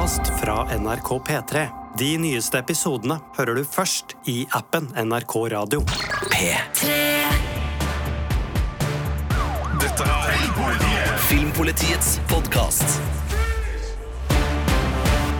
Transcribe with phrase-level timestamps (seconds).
[0.00, 1.66] podkast fra NRK P3.
[1.98, 5.82] De nyeste episodene hører du først i appen NRK Radio.
[9.82, 12.96] Dette er Filmpolitiets podkast.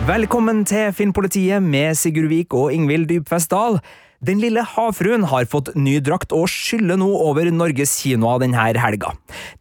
[0.05, 3.81] Velkommen til Filmpolitiet med Sigurd Vik og Ingvild Dybfest Dahl.
[4.21, 9.15] Den lille havfruen har fått ny drakt og skyller nå over Norges kinoer denne helga.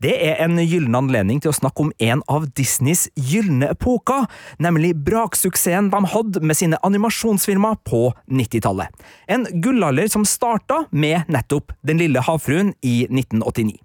[0.04, 4.28] Det er en gyllen anledning til å snakke om en av Disneys gylne epoker,
[4.60, 8.92] nemlig braksuksessen de hadde med sine animasjonsfilmer på 90-tallet.
[9.32, 13.80] En gullalder som starta med nettopp Den lille havfruen i 1989.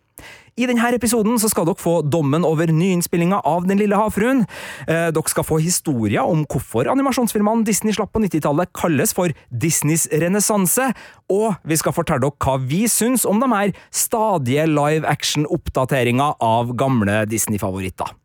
[0.55, 4.45] I denne episoden skal dere få dommen over nyinnspillinga av Den lille havfruen.
[4.87, 10.07] Eh, dere skal få historier om hvorfor animasjonsfilmene Disney slapp på 90-tallet kalles for Disneys
[10.15, 10.93] renessanse,
[11.27, 16.71] og vi skal fortelle dere hva vi syns om de her stadige live action-oppdateringer av
[16.79, 18.15] gamle Disney-favoritter.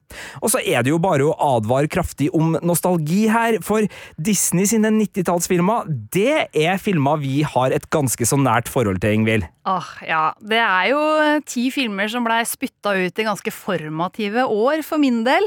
[0.41, 3.87] Og så er det jo bare å advare kraftig om nostalgi her, for
[4.21, 9.47] Disney sine 90-tallsfilmer, det er filmer vi har et ganske så nært forhold til, Ingvild.
[9.69, 10.23] Åh, ja.
[10.41, 11.03] Det er jo
[11.49, 15.47] ti filmer som blei spytta ut i ganske formative år for min del.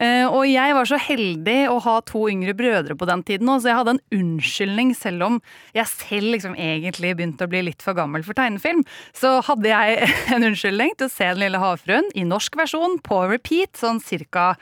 [0.00, 3.68] Eh, og jeg var så heldig å ha to yngre brødre på den tiden, så
[3.68, 5.40] jeg hadde en unnskyldning, selv om
[5.76, 8.80] jeg selv liksom egentlig begynte å bli litt for gammel for tegnefilm.
[9.16, 13.20] Så hadde jeg en unnskyldning til å se Den lille havfruen i norsk versjon på
[13.30, 14.54] repeat, sånn cirka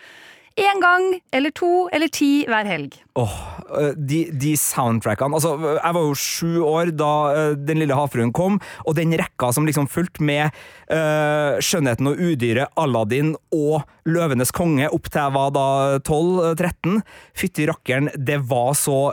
[0.58, 2.98] én gang eller to eller ti hver helg.
[3.18, 3.34] Åh,
[3.68, 7.10] oh, de, de soundtrackene Altså, jeg var jo sju år da
[7.58, 10.54] Den lille havfruen kom, og den rekka som liksom fulgte med
[10.92, 15.66] uh, Skjønnheten og udyret, Aladdin og Løvenes konge opp til jeg var da
[16.04, 17.00] 12-13
[17.38, 19.10] Fytti rakkeren, det var så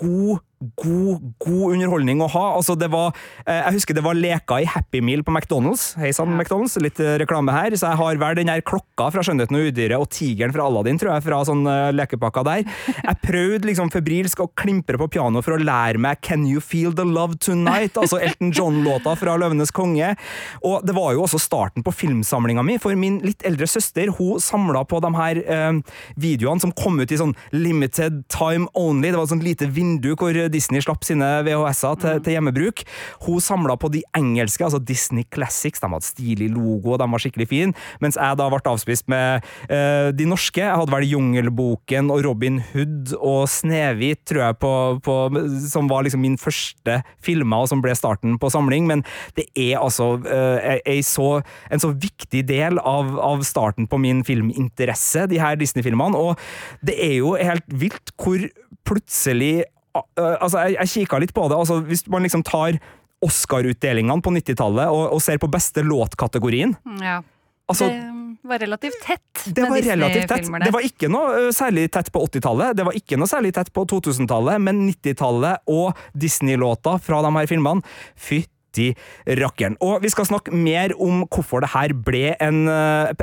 [0.00, 0.40] god
[0.80, 2.46] god, god underholdning å ha.
[2.56, 5.92] Altså, det var, eh, jeg husker det var leker i Happy Meal på McDonald's.
[6.00, 6.78] Hei sann, McDonald's.
[6.82, 7.76] Litt eh, reklame her.
[7.76, 11.00] Så jeg har vel den her klokka fra Skjønnheten og udyret og tigeren fra Aladdin,
[11.00, 12.64] tror jeg, fra sånn lekepakka lekepakker der.
[13.02, 16.94] Jeg prøvde liksom febrilsk å klimpre på piano for å lære meg Can You Feel
[16.94, 20.14] The Love Tonight, altså Elton John-låta fra Løvenes konge.
[20.62, 24.40] Og det var jo også starten på filmsamlinga mi, for min litt eldre søster hun
[24.42, 25.80] samla på de her eh,
[26.20, 29.10] videoene som kom ut i sånn limited time only.
[29.10, 32.84] Det var et sånt lite vindu hvor Disney slapp sine VHS-er til, til, hjemmebruk.
[33.26, 35.82] Hun samla på de engelske, altså Disney Classics.
[35.82, 37.76] De hadde stilig logo, og de var skikkelig fine.
[38.02, 40.62] Mens jeg da ble avspist med uh, de norske.
[40.62, 44.72] Jeg hadde vel Jungelboken og Robin Hood og Snehvit, tror jeg, på,
[45.04, 45.18] på,
[45.72, 48.88] som var liksom min første filmer, og som ble starten på samling.
[48.90, 49.04] Men
[49.38, 51.28] det er altså uh, så,
[51.72, 56.18] en så viktig del av, av starten på min filminteresse, de her Disney-filmene.
[56.18, 56.38] Og
[56.86, 58.42] det er jo helt vilt hvor
[58.88, 61.58] plutselig Altså, jeg, jeg kikka litt på det.
[61.58, 62.78] Altså, hvis man liksom tar
[63.22, 67.20] Oscar-utdelingene på 90-tallet og, og, ser på beste låtkategorien ja.
[67.70, 69.44] altså, Det var relativt tett.
[69.46, 70.48] Det var relativt tett.
[70.64, 73.84] Det var ikke noe særlig tett på 80-tallet, det var ikke noe særlig tett på
[73.92, 77.86] 2000-tallet, men 90-tallet og Disney-låter fra de her filmene
[78.18, 78.94] Fytti fytti
[79.38, 79.76] rakkeren.
[79.80, 82.68] Og vi skal snakke mer om hvorfor det her ble en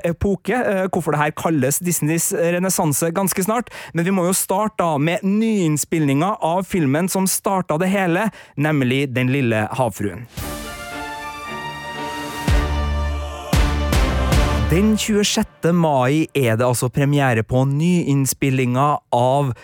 [0.06, 0.56] epoke,
[0.94, 5.24] hvorfor det her kalles Disneys renessanse ganske snart, men vi må jo starte da med
[5.24, 10.28] nyinnspillinga av filmen som starta det hele, nemlig Den lille havfruen.
[14.70, 15.72] Den 26.
[15.74, 19.56] mai er det altså premiere på nyinnspillinga av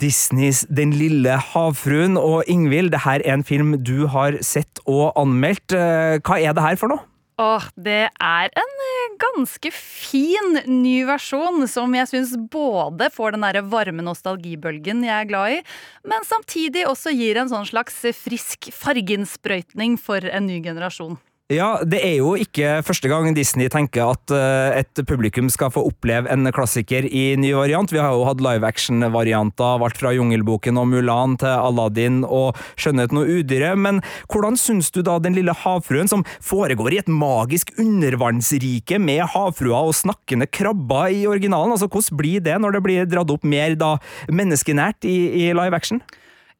[0.00, 2.18] Disneys Den lille havfruen.
[2.20, 5.74] Og Ingvild, det her er en film du har sett og anmeldt.
[5.74, 7.06] Hva er det her for noe?
[7.42, 8.74] Åh, det er en
[9.18, 15.26] ganske fin ny versjon, som jeg syns både får den der varme nostalgibølgen jeg er
[15.26, 15.58] glad i,
[16.06, 21.18] men samtidig også gir en sånn slags frisk fargeinnsprøytning for en ny generasjon.
[21.54, 25.84] Ja, det er jo ikke første gang Disney tenker at uh, et publikum skal få
[25.86, 27.92] oppleve en klassiker i ny variant.
[27.92, 32.58] Vi har jo hatt live action-varianter av alt fra Jungelboken og Mulan til Aladdin og
[32.80, 37.12] Skjønnheten og udyret, men hvordan syns du da Den lille havfruen, som foregår i et
[37.12, 42.84] magisk undervannsrike med havfrua og snakkende krabber i originalen, altså hvordan blir det når det
[42.88, 43.94] blir dratt opp mer da
[44.26, 46.02] menneskenært i, i live action?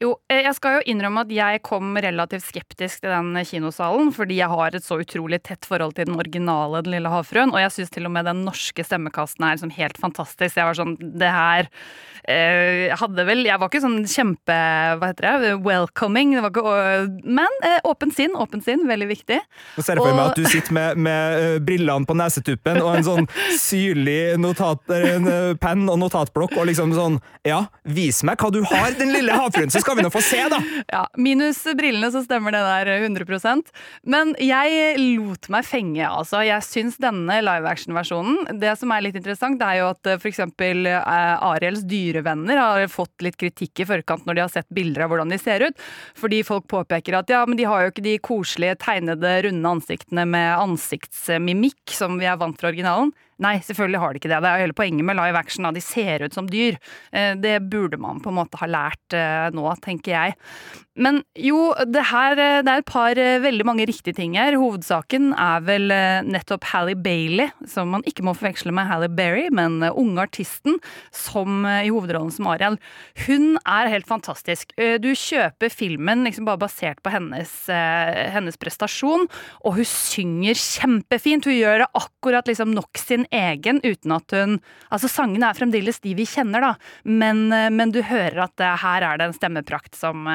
[0.02, 4.40] Jo, eh, jeg skal jo innrømme at jeg kom relativt skeptisk til den kinosalen, fordi
[4.40, 7.70] jeg har et så utrolig tett forhold til den originale Den lille havfruen, og jeg
[7.76, 10.56] syns til og med den norske stemmekasten er liksom helt fantastisk.
[10.58, 11.68] Jeg var sånn Det her
[12.26, 14.56] eh, hadde vel Jeg var ikke sånn kjempe
[14.98, 15.52] Hva heter det?
[15.62, 16.34] Welcoming.
[16.34, 16.74] Det var ikke,
[17.38, 18.82] men eh, åpent sinn, åpent sinn.
[18.88, 19.38] Veldig viktig.
[19.76, 23.06] Nå ser jeg for meg at du sitter med, med brillene på nesetuppen og en
[23.06, 23.30] sånn
[23.60, 25.30] syrlig notat, en
[25.62, 29.70] penn og notatblokk og liksom sånn Ja, vis meg hva du har, Den lille havfruen!
[29.70, 30.60] så skal vi nå få se, da!
[30.94, 33.70] Ja, Minus brillene så stemmer det der 100%
[34.10, 36.42] Men jeg lot meg fenge, altså.
[36.44, 40.42] Jeg syns denne live action-versjonen Det som er litt interessant, det er jo at f.eks.
[40.44, 45.12] Eh, Ariels dyrevenner har fått litt kritikk i forkant når de har sett bilder av
[45.12, 45.84] hvordan de ser ut.
[46.18, 50.26] Fordi folk påpeker at ja, men de har jo ikke de koselige tegnede, runde ansiktene
[50.28, 53.12] med ansiktsmimikk som vi er vant fra originalen.
[53.42, 54.40] Nei, selvfølgelig har de ikke det.
[54.44, 55.66] Det er jo hele poenget med live action.
[55.66, 56.78] at De ser ut som dyr.
[57.12, 60.36] Eh, det burde man på en måte ha lært eh, nå, tenker jeg.
[60.94, 64.56] Men jo, det her eh, det er et par veldig mange riktige ting her.
[64.60, 65.90] Hovedsaken er vel
[66.28, 70.78] nettopp Hally Bailey, som man ikke må forveksle med Hally Berry, men unge artisten
[71.14, 72.78] som i hovedrollen som Ariel.
[73.26, 74.72] Hun er helt fantastisk.
[74.76, 79.26] Du kjøper filmen liksom bare basert på hennes, hennes prestasjon,
[79.64, 81.48] og hun synger kjempefint.
[81.48, 84.58] Hun gjør det akkurat liksom nok sin egen uten at hun
[84.94, 86.72] Altså, sangene er fremdeles de vi kjenner, da,
[87.04, 90.28] men, eh, men du hører at her er det en stemmeprakt som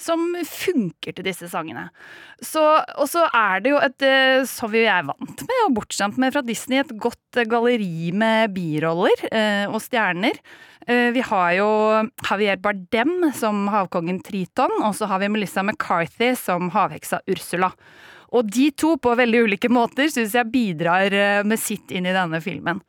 [0.00, 1.88] som funker til disse sangene.
[2.40, 2.62] Så,
[2.96, 4.06] og så er det jo et,
[4.48, 9.26] som vi er vant med og bortskjemt med fra Disney, et godt galleri med biroller
[9.30, 10.40] eh, og stjerner.
[10.86, 11.70] Eh, vi har jo
[12.24, 17.70] Javier Bardem som havkongen Triton, og så har vi Melissa McCarthy som havheksa Ursula.
[18.30, 22.14] Og de to, på veldig ulike måter, syns jeg bidrar eh, med sitt inn i
[22.14, 22.80] denne filmen.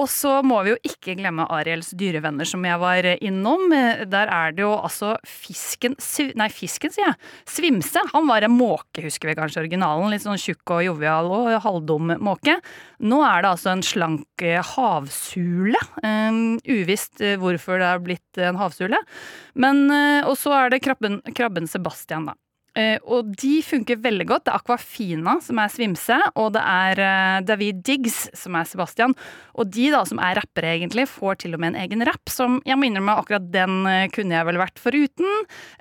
[0.00, 3.66] Og så må vi jo ikke glemme Ariels dyrevenner, som jeg var innom.
[3.76, 5.96] Eh, der er det jo altså fisken
[6.38, 7.30] Nei, fisken, sier jeg.
[7.48, 8.00] Svimse.
[8.12, 10.10] Han var en måke, husker vi kanskje originalen.
[10.12, 12.56] Litt sånn tjukk og jovial og halvdum måke.
[13.04, 15.80] Nå er det altså en slank eh, havsule.
[16.02, 19.00] Um, uvisst hvorfor det er blitt en havsule.
[19.54, 22.36] Men Og så er det krabben, krabben Sebastian, da.
[22.72, 24.46] Uh, og de funker veldig godt.
[24.46, 29.12] Det er Aquafina som er Svimse, og det er uh, David Diggs som er Sebastian.
[29.52, 32.62] Og de da, som er rappere, egentlig, får til og med en egen rapp, som
[32.64, 35.28] jeg må innrømme akkurat den uh, kunne jeg vel vært foruten.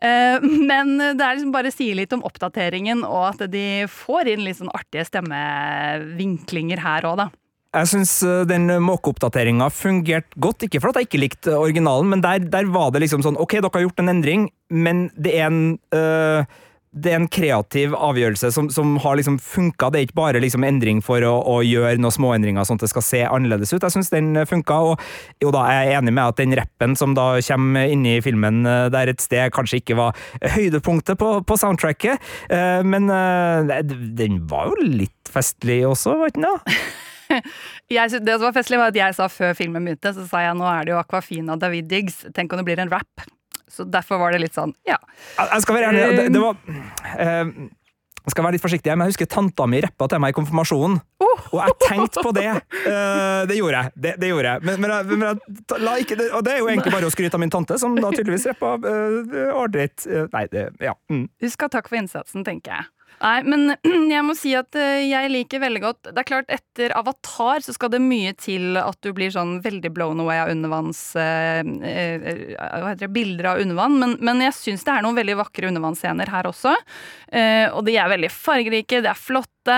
[0.72, 4.44] men det er liksom bare å si litt om oppdateringen, og at de får inn
[4.46, 7.28] litt sånn artige stemmevinklinger her òg, da.
[7.72, 8.14] Jeg syns
[8.50, 10.66] den måkeoppdateringa fungerte godt.
[10.68, 13.56] Ikke for at jeg ikke likte originalen, men der, der, var det liksom sånn Ok,
[13.62, 15.62] dere har gjort en endring, men det er en
[15.96, 16.60] øh,
[16.92, 19.88] det er en kreativ avgjørelse som, som har liksom funka.
[19.92, 22.92] Det er ikke bare liksom endring for å, å gjøre noen småendringer sånn at det
[22.92, 23.80] skal se annerledes ut.
[23.80, 25.06] Jeg syns den funka, og
[25.44, 28.66] jo da er jeg enig med at den rappen som da kommer inn i filmen
[28.68, 30.20] eh, der et sted, kanskje ikke var
[30.58, 33.88] høydepunktet på, på soundtracket, eh, men eh,
[34.20, 36.80] den var jo litt festlig også, var ikke den det?
[37.92, 40.56] Jeg, det som var festlig, var at jeg sa før filmen begynte, så sa jeg
[40.60, 42.22] nå er det jo Aquafina og David Diggs.
[42.36, 43.24] Tenk om det blir en rap.
[43.72, 44.98] Så derfor var det litt sånn, ja.
[45.40, 47.70] Jeg skal være ærlig, det, det var uh,
[48.22, 51.00] jeg skal være litt forsiktig, men jeg husker tanta mi rappa til meg i konfirmasjonen.
[51.26, 51.46] Oh.
[51.56, 52.52] Og jeg tenkte på det!
[52.86, 53.94] Uh, det gjorde jeg.
[54.04, 54.66] Det, det gjorde jeg.
[54.68, 57.42] Men, men, men la ikke det, og det er jo egentlig bare å skryte av
[57.42, 60.06] min tante, som da tydeligvis rappa uh, ålreit.
[60.06, 60.94] Uh, nei, det Ja.
[61.10, 61.26] Mm.
[61.42, 62.92] Husk å takke for innsatsen, tenker jeg.
[63.22, 63.76] Nei, men
[64.14, 67.76] jeg må si at eh, jeg liker veldig godt Det er klart, etter Avatar så
[67.76, 71.04] skal det mye til at du blir sånn veldig blown away av undervanns...
[71.20, 73.14] Eh, eh, hva heter det?
[73.14, 74.00] Bilder av undervann.
[74.02, 76.74] Men, men jeg syns det er noen veldig vakre undervannsscener her også.
[77.76, 79.78] Og de er veldig fargerike, de er flotte.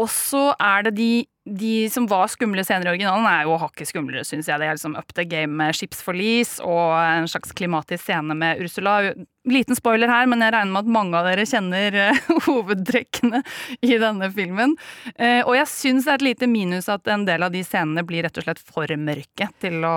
[0.00, 1.12] Og så er det de
[1.44, 4.60] de som var skumle scener i originalen, er jo hakket skumlere, syns jeg.
[4.60, 9.12] Det er liksom Up the Game med skipsforlis og en slags klimatisk scene med Ursula.
[9.44, 13.42] Liten spoiler her, men jeg regner med at mange av dere kjenner uh, hovedtrekkene
[13.84, 14.72] i denne filmen.
[15.18, 18.06] Uh, og jeg syns det er et lite minus at en del av de scenene
[18.08, 19.94] blir rett og slett for mørke til å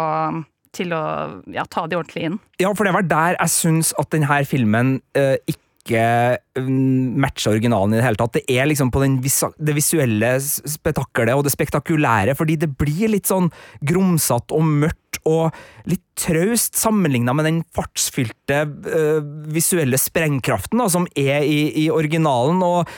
[0.77, 1.03] til å
[1.49, 2.35] ja, ta de ordentlig inn.
[2.61, 7.55] Ja, for det var der jeg syns at denne filmen eh, ikke ikke mm, matcher
[7.55, 8.37] originalen i det hele tatt.
[8.37, 13.29] Det er liksom på vis det visuelle spetakkelet og det spektakulære, fordi det blir litt
[13.29, 13.49] sånn
[13.87, 15.55] grumsete og mørkt og
[15.89, 19.19] litt traust sammenligna med den fartsfylte uh,
[19.53, 22.61] visuelle sprengkraften da, som er i, i originalen.
[22.63, 22.91] og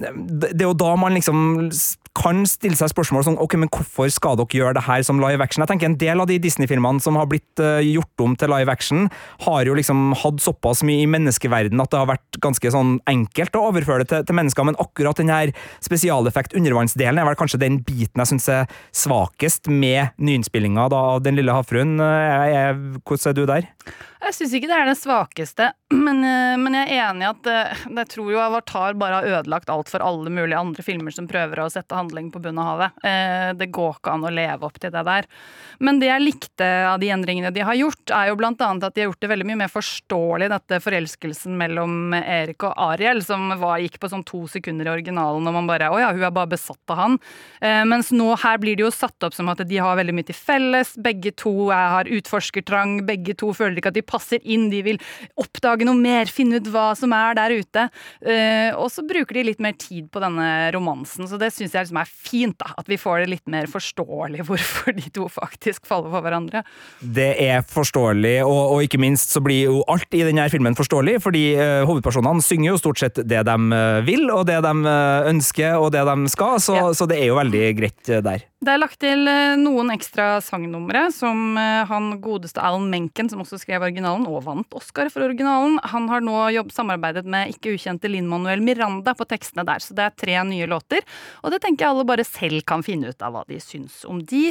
[0.00, 1.68] det er jo da man liksom
[2.18, 5.42] kan stille seg spørsmål som ok, men hvorfor skal dere gjøre det her som live
[5.44, 5.62] action?
[5.62, 8.72] Jeg tenker En del av de Disney-filmene som har blitt uh, gjort om til live
[8.72, 9.06] action,
[9.46, 13.56] har jo liksom hatt såpass mye i menneskeverdenen at det har vært ganske sånn enkelt
[13.56, 17.62] å overføre det til, til mennesker, men akkurat den her spesialeffekt undervannsdelen er vel kanskje
[17.62, 21.98] den biten jeg syns er svakest med nyinnspillinga av Den lille havfruen.
[22.00, 23.70] Uh, hvordan er du der?
[24.20, 25.70] Jeg syns ikke det er det svakeste,
[26.06, 27.50] men, uh, men jeg er enig i at
[27.86, 31.62] jeg tror jo Avatar bare har ødelagt alt for alle mulige andre filmer som prøver
[31.62, 33.04] å sette handling på bunnen av havet.
[33.06, 35.28] Eh, det går ikke an å leve opp til det der.
[35.80, 38.96] Men det jeg likte av de endringene de har gjort, er jo blant annet at
[38.96, 43.48] de har gjort det veldig mye mer forståelig, dette forelskelsen mellom Erik og Ariel, som
[43.60, 46.34] var, gikk på sånn to sekunder i originalen, og man bare Å ja, hun er
[46.34, 47.16] bare besatt av han.
[47.64, 50.28] Eh, mens nå her blir det jo satt opp som at de har veldig mye
[50.28, 50.92] til felles.
[51.00, 55.00] Begge to er, har utforskertrang, begge to føler ikke at de passer inn, de vil
[55.40, 57.86] oppdage noe mer, finne ut hva som er der ute.
[58.20, 61.89] Eh, og så bruker de litt mer tid på denne romansen, så det syns jeg
[61.90, 62.74] liksom er fint, da.
[62.78, 66.62] At vi får det litt mer forståelig hvorfor de to faktisk faller for hverandre.
[67.00, 71.18] Det er forståelig, og, og ikke minst så blir jo alt i denne filmen forståelig,
[71.24, 75.28] fordi uh, hovedpersonene synger jo stort sett det de uh, vil, og det de uh,
[75.30, 76.94] ønsker, og det de skal, så, ja.
[76.94, 78.49] så det er jo veldig greit der.
[78.60, 79.24] Det er lagt til
[79.56, 85.08] noen ekstra sangnumre, som han godeste Alan Menken, som også skrev originalen, og vant Oscar
[85.08, 85.78] for originalen.
[85.88, 90.04] Han har nå jobb, samarbeidet med ikke ukjente Linn-Manuel Miranda på tekstene der, så det
[90.04, 91.08] er tre nye låter.
[91.40, 94.20] Og det tenker jeg alle bare selv kan finne ut av hva de syns om
[94.20, 94.50] de.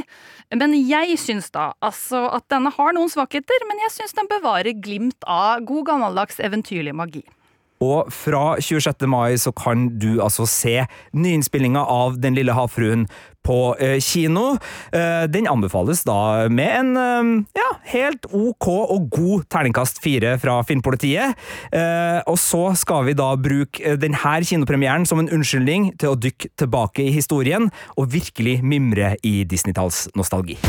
[0.57, 4.73] Men jeg syns da altså at denne har noen svakheter, men jeg syns den bevarer
[4.73, 7.27] glimt av god gammeldags eventyrlig magi.
[7.83, 9.07] Og fra 26.
[9.07, 10.81] mai så kan du altså se
[11.15, 13.07] nyinnspillinga av Den lille havfruen
[13.45, 14.57] på eh, kino.
[14.91, 20.59] Eh, den anbefales da med en eh, ja, helt ok og god terningkast fire fra
[20.67, 21.38] Filmpolitiet.
[22.29, 27.07] Og så skal vi da bruke denne kinopremieren som en unnskyldning til å dykke tilbake
[27.07, 30.59] i historien og virkelig mimre i Disney-talls nostalgi.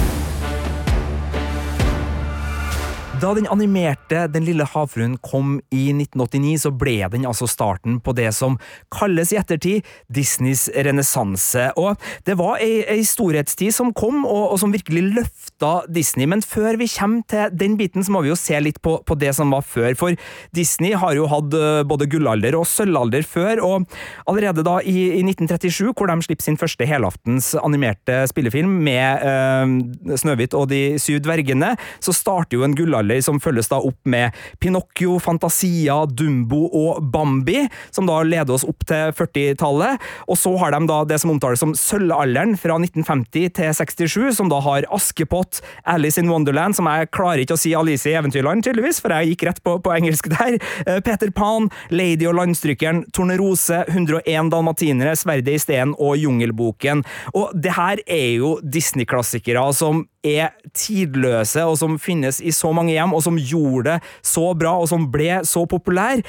[3.21, 8.15] Da den animerte Den lille havfruen kom i 1989, så ble den altså starten på
[8.17, 8.57] det som
[8.95, 11.67] kalles i ettertid Disneys renessanse.
[11.81, 16.29] Og det var ei, ei, storhetstid som kom, og, og, som virkelig løfta Disney.
[16.31, 19.19] Men før vi kommer til den biten, så må vi jo se litt på, på
[19.21, 19.93] det som var før.
[20.01, 20.17] For
[20.57, 24.01] Disney har jo hatt eh, både gullalder og sølvalder før, og
[24.31, 30.17] allerede da i, i 1937, hvor de slipper sin første helaftens animerte spillefilm med eh,
[30.25, 33.99] Snøhvit og de syv dvergene, så starter jo en gullalder Charlie, som følges da opp
[34.07, 40.01] med Pinocchio, Fantasia, Dumbo og Bambi, som da leder oss opp til 40-tallet.
[40.29, 44.51] Og så har de da det som omtales som sølvalderen fra 1950 til 67, som
[44.51, 48.65] da har Askepott, Alice in Wonderland, som jeg klarer ikke å si Alice i Eventyrland,
[48.65, 50.59] tydeligvis, for jeg gikk rett på, på engelsk der.
[50.87, 57.05] Eh, Peter Pan, Lady og Landstrykeren, Tornerose, 101 dalmatinere, Sverdet i steden og Jungelboken.
[57.35, 62.93] Og det her er jo Disney-klassikere som er tidløse, og som finnes i så mange
[62.93, 63.97] hjem, og som gjorde det
[64.27, 66.21] så bra, og som ble så populær.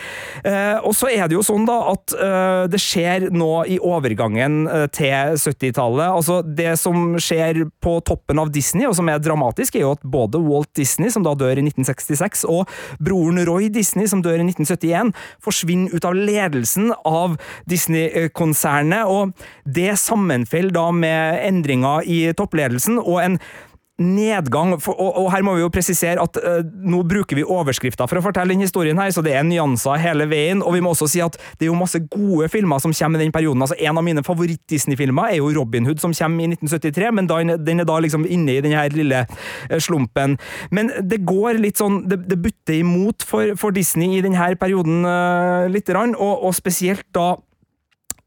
[0.47, 4.63] Eh, og så er det jo sånn da at eh, det skjer nå i overgangen
[4.71, 6.07] eh, til 70-tallet.
[6.07, 10.05] Altså, det som skjer på toppen av Disney, og som er dramatisk, er jo at
[10.07, 12.71] både Walt Disney, som da dør i 1966, og
[13.03, 15.11] broren Roy Disney, som dør i 1971,
[15.43, 17.35] forsvinner ut av ledelsen av
[17.69, 19.35] Disney-konsernet, og
[19.67, 23.37] det sammenfaller da med endringer i toppledelsen og en
[24.01, 24.75] nedgang.
[24.81, 28.19] For, og, og, her må vi jo presisere at uh, nå bruker vi overskrifter for
[28.19, 30.63] å fortelle denne historien, her, så det er nyanser hele veien.
[30.65, 33.25] Og vi må også si at det er jo masse gode filmer som kommer i
[33.25, 33.63] den perioden.
[33.63, 37.41] altså En av mine favoritt-Disney-filmer er jo Robin Hood, som kommer i 1973, men da,
[37.57, 40.37] den er da liksom inne i den her lille uh, slumpen.
[40.71, 45.05] Men det går litt sånn Det, det butter imot for, for, Disney i denne perioden
[45.07, 47.35] uh, lite grann, og, og spesielt da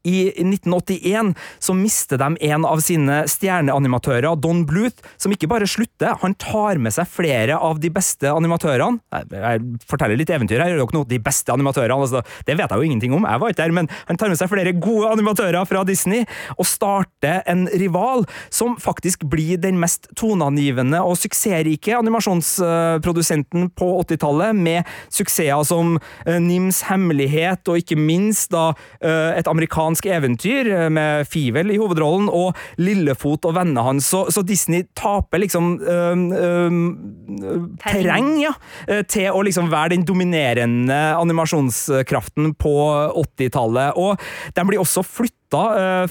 [0.05, 6.15] i 1981 så mister de en av sine stjerneanimatører, Don Bluth, som ikke bare slutter,
[6.21, 9.01] han tar med seg flere av de beste animatørene.
[9.33, 11.09] Jeg, forteller litt eventyr her, gjør dere noe?
[11.09, 13.89] De beste animatørene, altså, det vet jeg jo ingenting om, jeg var ikke der, men
[14.09, 16.25] han tar med seg flere gode animatører fra Disney,
[16.57, 24.55] og starter en rival som faktisk blir den mest toneangivende og suksessrike animasjonsprodusenten på 80-tallet,
[24.55, 25.95] med suksesser som
[26.25, 28.69] eh, Nims hemmelighet, og ikke minst da
[28.99, 34.07] eh, et amerikansk amerikansk eventyr eh, med Fivel i hovedrollen og Lillefot og vennene hans.
[34.09, 38.53] Så, så, Disney taper liksom øh, øh, terreng ja,
[38.87, 42.75] eh, til å liksom være den dominerende animasjonskraften på
[43.15, 43.95] 80-tallet.
[43.95, 44.19] Og
[44.55, 45.35] de blir også flytta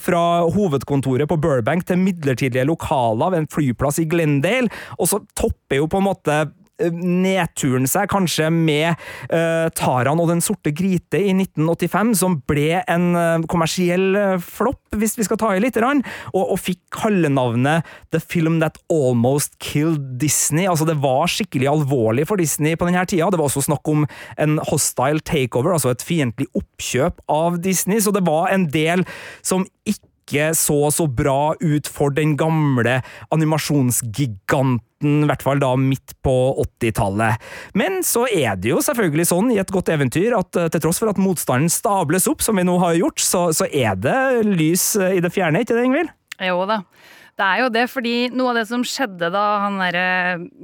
[0.01, 5.83] fra hovedkontoret på Burbank til midlertidige lokaler ved en flyplass i Glendale, og så topper
[5.83, 8.95] jo på en måte Eh, nedturen seg kanskje med
[9.31, 14.83] uh, Taran og Den sorte gryte i 1985, som ble en uh, kommersiell uh, flopp,
[14.99, 20.17] hvis vi skal ta i litt, og, og fikk kallenavnet The Film That Almost Killed
[20.23, 20.67] Disney.
[20.71, 23.31] Altså, det var skikkelig alvorlig for Disney på denne tida.
[23.31, 24.07] Det var også snakk om
[24.39, 29.07] en hostile takeover, altså et fiendtlig oppkjøp av Disney, så det var en del
[29.43, 32.99] som ikke ikke så så bra ut for den gamle
[33.35, 37.43] animasjonsgiganten, i hvert fall da midt på 80-tallet.
[37.77, 41.03] Men så er det jo selvfølgelig sånn i et godt eventyr at eh, til tross
[41.03, 44.95] for at motstanden stables opp, som vi nå har gjort, så, så er det lys
[44.97, 46.15] i det fjerne, ikke det, Ingvild?
[46.43, 46.83] Jo da.
[47.35, 50.07] Det er jo det, fordi noe av det som skjedde da han derre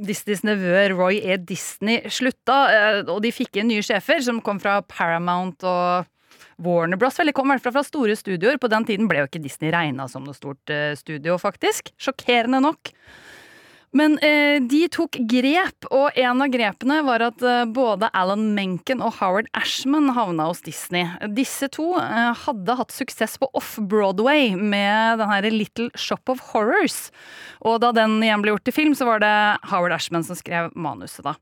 [0.07, 1.39] Disneys nevø Roy E.
[1.43, 6.07] Disney slutta, eh, og de fikk inn nye sjefer som kom fra Paramount og
[6.61, 7.19] Warner Bros.
[7.21, 8.61] veldig kom i hvert fall fra store studioer.
[8.61, 11.93] På den tiden ble jo ikke Disney regna som noe stort eh, studio, faktisk.
[12.01, 12.93] Sjokkerende nok.
[13.97, 19.03] Men eh, de tok grep, og en av grepene var at eh, både Alan Menken
[19.03, 21.09] og Howard Ashman havna hos Disney.
[21.35, 27.09] Disse to eh, hadde hatt suksess på Off-Broadway med den her Little Shop of Horrors.
[27.67, 29.35] Og da den igjen ble gjort til film, så var det
[29.73, 31.35] Howard Ashman som skrev manuset, da.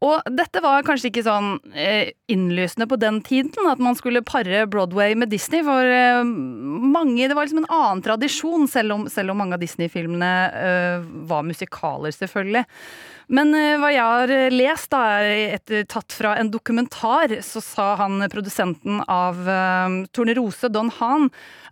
[0.00, 4.64] Og dette var kanskje ikke sånn eh, innlysende på den tiden, at man skulle pare
[4.70, 5.60] Broadway med Disney.
[5.66, 9.64] For eh, mange Det var liksom en annen tradisjon, selv om, selv om mange av
[9.64, 12.64] Disney-filmene eh, var musikaler, selvfølgelig.
[13.30, 15.22] Men eh, hva jeg har eh, lest, da,
[15.54, 21.28] etter, tatt fra en dokumentar, så sa han produsenten av uh, Tornerose, Don Han,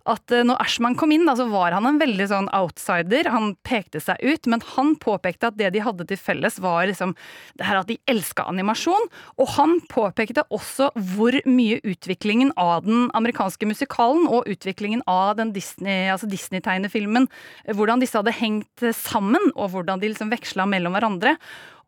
[0.07, 3.27] at uh, når Ashman kom inn, da, så var han en veldig sånn outsider.
[3.33, 7.11] Han pekte seg ut, men han påpekte at det de hadde til felles, var liksom
[7.59, 9.09] det her at de elska animasjon.
[9.35, 15.51] Og han påpekte også hvor mye utviklingen av den amerikanske musikalen og utviklingen av den
[15.55, 17.27] Disney, altså Disney-tegnefilmen,
[17.75, 21.35] hvordan disse hadde hengt sammen, og hvordan de liksom veksla mellom hverandre.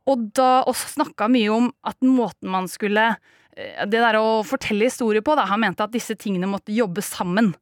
[0.09, 4.89] Og da også snakka mye om at måten man skulle eh, Det der å fortelle
[4.89, 7.53] historier på, da, han mente at disse tingene måtte jobbe sammen.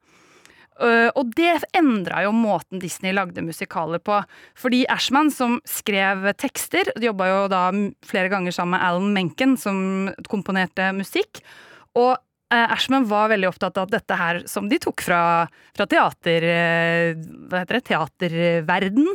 [0.79, 4.21] Uh, og det endra jo måten Disney lagde musikaler på.
[4.55, 7.63] Fordi Ashman, som skrev tekster, jobba jo da
[8.07, 11.41] flere ganger sammen med Alan Menken, som komponerte musikk.
[11.99, 12.15] Og
[12.49, 15.21] Ashman var veldig opptatt av dette her som de tok fra,
[15.77, 17.19] fra teater, uh,
[17.53, 19.11] heter det, teaterverden.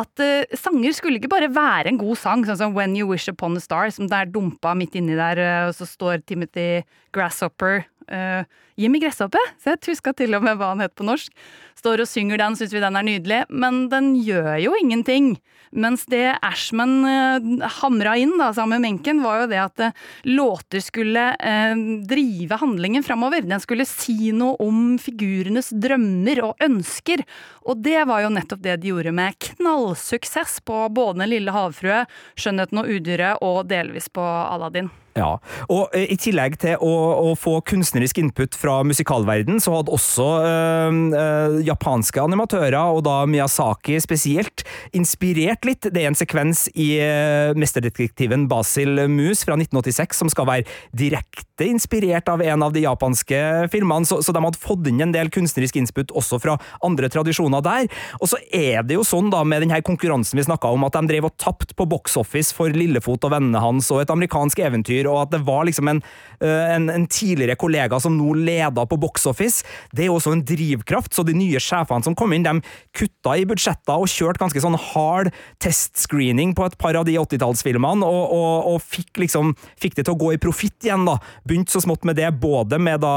[0.00, 0.24] At
[0.56, 3.64] sanger skulle ikke bare være en god sang, sånn som When You Wish Upon a
[3.64, 9.00] Star, som det er dumpa midt inni der, og så står Timothy Grasshopper uh, Jimmy
[9.02, 11.32] Gresshoppe, jeg huska til og med hva han het på norsk.
[11.78, 15.32] Står og synger den, syns vi den er nydelig, men den gjør jo ingenting.
[15.74, 20.04] Mens det Ashman eh, hamra inn da, sammen med Menken, var jo det at eh,
[20.30, 21.74] låter skulle eh,
[22.08, 23.42] drive handlingen framover.
[23.46, 27.24] Den skulle si noe om figurenes drømmer og ønsker.
[27.68, 32.04] Og det var jo nettopp det de gjorde med knallsuksess på både Den lille havfrue,
[32.38, 34.90] Skjønnheten og udyret og delvis på Aladdin.
[35.18, 35.34] Ja,
[35.72, 36.92] og eh, I tillegg til å,
[37.30, 43.98] å, få kunstnerisk input fra musikalverden, så hadde også øh, japanske animatører, og da Miyazaki
[44.02, 44.64] spesielt,
[44.96, 45.88] inspirert litt.
[45.88, 51.66] Det er en sekvens i øh, mesterdetektiven Basil Mus fra 1986 som skal være direkte
[51.68, 53.38] inspirert av en av de japanske
[53.72, 57.64] filmene, så, så de hadde fått inn en del kunstnerisk input også fra andre tradisjoner
[57.64, 57.88] der.
[58.20, 61.10] Og så er det jo sånn da med denne konkurransen vi snakka om, at de
[61.10, 65.08] drev og tapte på box office for Lillefot og vennene hans og et amerikansk eventyr
[65.10, 68.98] og at det var liksom en, eh, en, en tidligere kollega som nå leder på
[69.00, 71.14] box office, det er også en drivkraft.
[71.14, 72.58] Så de nye sjefene som kom inn, de
[72.96, 78.06] kutta i budsjetter og kjørte ganske sånn hard testscreening på et par av de 80-tallsfilmene,
[78.06, 81.18] og, og, og, fikk liksom fikk det til å gå i profitt igjen, da.
[81.48, 83.14] Begynte så smått med det, både med da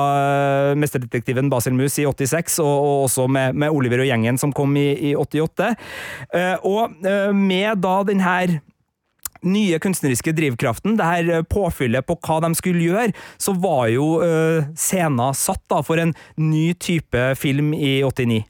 [0.71, 4.53] eh, mesterdetektiven Basil Mus i 86, og, og også med, med, Oliver og gjengen som
[4.55, 5.71] kom i, i 88.
[6.33, 8.59] Uh, og uh, med da den her
[9.47, 14.13] nye kunstneriske drivkraften, det her eh, påfyllet på hva de skulle gjøre, så var jo
[14.21, 18.43] uh, scenen satt da for en ny type film i 89.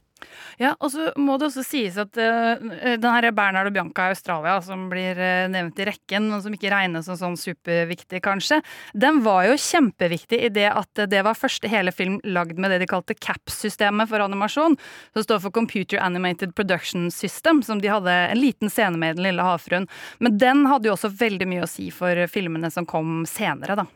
[0.62, 4.14] Ja, og så må det også sies at uh, den her Bernhard og Bianca i
[4.14, 8.60] Australia, som blir uh, nevnt i rekken, men som ikke regnes som sånn superviktig, kanskje,
[8.94, 12.82] den var jo kjempeviktig i det at det var første hele film lagd med det
[12.84, 14.78] de kalte CAP-systemet for animasjon,
[15.16, 19.18] som står for Computer Animated Production System, som de hadde en liten scene med i
[19.18, 19.88] Den lille havfruen.
[20.22, 23.88] Men den hadde jo også veldig mye å si for filmene som kom senere, da.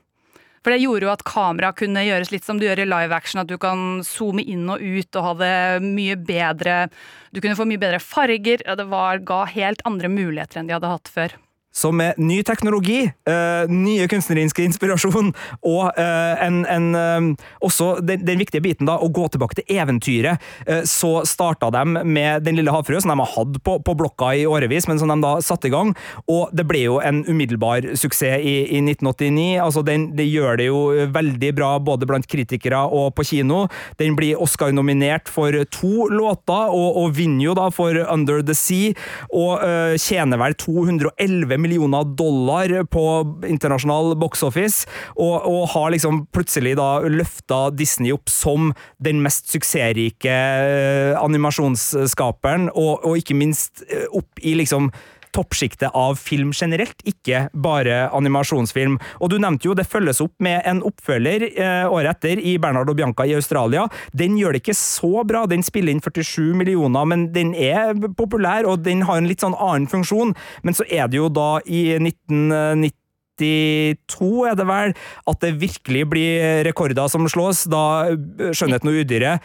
[0.66, 3.38] For det gjorde jo at kamera kunne gjøres litt som du gjør i live action,
[3.38, 5.50] at du kan zoome inn og ut og ha det
[5.84, 6.88] mye bedre
[7.30, 10.90] Du kunne få mye bedre farger, det var, ga helt andre muligheter enn de hadde
[10.90, 11.36] hatt før.
[11.76, 15.32] Så med ny teknologi, uh, nye kunstneriske inspirasjon
[15.66, 19.76] og uh, en, en, uh, også den, den, viktige biten, da, å gå tilbake til
[19.76, 20.42] eventyret,
[20.88, 24.44] så starta de med Den lille havfrue, som de har hatt på, på, blokka i
[24.48, 25.92] årevis, men som de da satte i gang.
[26.30, 29.46] Og det ble jo en umiddelbar suksess i, i 1989.
[29.64, 30.80] Altså, den, det gjør det jo
[31.14, 33.64] veldig bra både blant kritikere og på kino.
[34.00, 38.94] Den blir Oscar-nominert for to låter, og, og, vinner jo da for Under the Sea,
[39.32, 39.64] og
[40.02, 43.04] tjener vel 211 millioner millioner dollar på
[43.46, 49.50] internasjonal box office, og, og har liksom plutselig da løfta Disney opp som den mest
[49.52, 54.90] suksessrike eh, animasjonsskaperen, og, og ikke minst eh, opp i liksom
[55.36, 58.98] toppsjiktet av film generelt, ikke bare animasjonsfilm.
[59.20, 62.90] Og du nevnte jo det følges opp med en oppfølger eh, året etter i Bernard
[62.92, 63.86] og Bianca i Australia.
[64.16, 68.68] Den gjør det ikke så bra, den spiller inn 47 millioner, men den er populær,
[68.68, 70.36] og den har en litt sånn annen funksjon.
[70.64, 72.94] Men så er det jo da i 1990
[73.36, 74.94] 92 er det vel,
[75.28, 78.08] at det virkelig blir rekorder som slås, da
[78.56, 79.44] Skjønnheten og udyret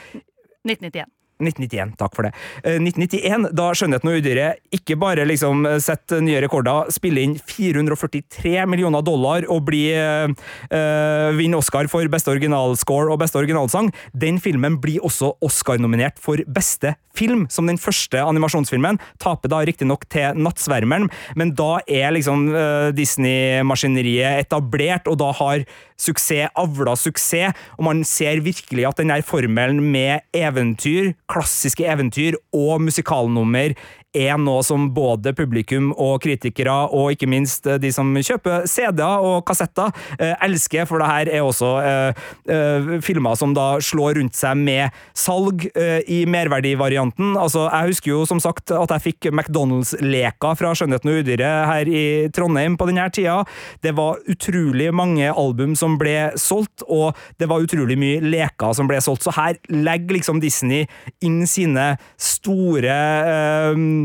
[0.63, 1.09] 1991.
[1.41, 2.33] 1991, takk for det.
[2.63, 8.65] Eh, 1991, da Skjønnheten og udyret ikke bare liksom setter nye rekorder, spiller inn 443
[8.69, 9.97] millioner dollar og blir
[10.31, 13.91] øh, vinner Oscar for beste originalscore og beste originalsang.
[14.13, 18.99] Den filmen blir også Oscar-nominert for beste film, som den første animasjonsfilmen.
[19.21, 25.65] Taper da riktignok til Nattsvermeren, men da er liksom øh, Disney-maskineriet etablert, og da har
[26.01, 32.37] suksess avla suksess, og man ser virkelig at den der formelen med eventyr, klassiske eventyr
[32.53, 33.75] og musikalnummer
[34.17, 39.45] er noe som både publikum og kritikere, og ikke minst de som kjøper CD-er og
[39.47, 44.35] kassetter, eh, elsker, for det her er også eh, eh, filmer som da slår rundt
[44.35, 47.35] seg med salg eh, i merverdivarianten.
[47.39, 51.91] Altså, jeg husker jo som sagt at jeg fikk McDonald's-leka fra Skjønnheten og udyret her
[51.91, 52.03] i
[52.35, 53.41] Trondheim på denne tida.
[53.83, 58.91] Det var utrolig mange album som ble solgt, og det var utrolig mye leker som
[58.91, 59.23] ble solgt.
[59.25, 60.87] Så her legger liksom Disney
[61.23, 62.99] inn sine store
[63.31, 64.00] eh,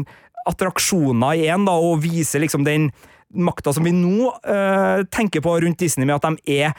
[0.47, 2.91] attraksjoner igjen, da, og viser liksom den
[3.37, 6.77] makta som vi nå uh, tenker på rundt Disney, med at de er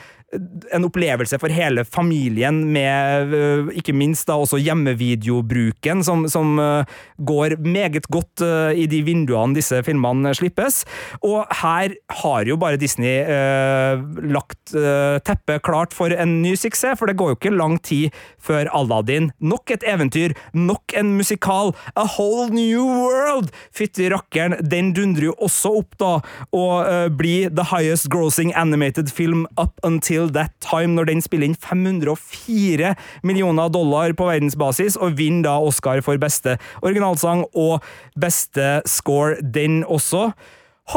[0.75, 6.83] en opplevelse for hele familien, med øh, ikke minst da også hjemmevideobruken, som, som øh,
[7.25, 10.83] går meget godt øh, i de vinduene disse filmene slippes.
[11.23, 16.99] Og her har jo bare Disney eh, lagt eh, teppet klart for en ny suksess,
[16.99, 18.11] for det går jo ikke lang tid
[18.43, 19.31] før Aladdin.
[19.39, 23.53] Nok et eventyr, nok en musikal, A Whole New World!
[23.71, 26.13] Fytti rakkeren, den dundrer jo også opp, da,
[26.51, 31.21] og eh, blir the highest grossing animated film up until Till That Time, når den
[31.21, 32.93] spiller inn 504
[33.27, 37.85] millioner dollar på verdensbasis, og vinner da Oscar for beste originalsang og
[38.17, 40.31] beste score, den også.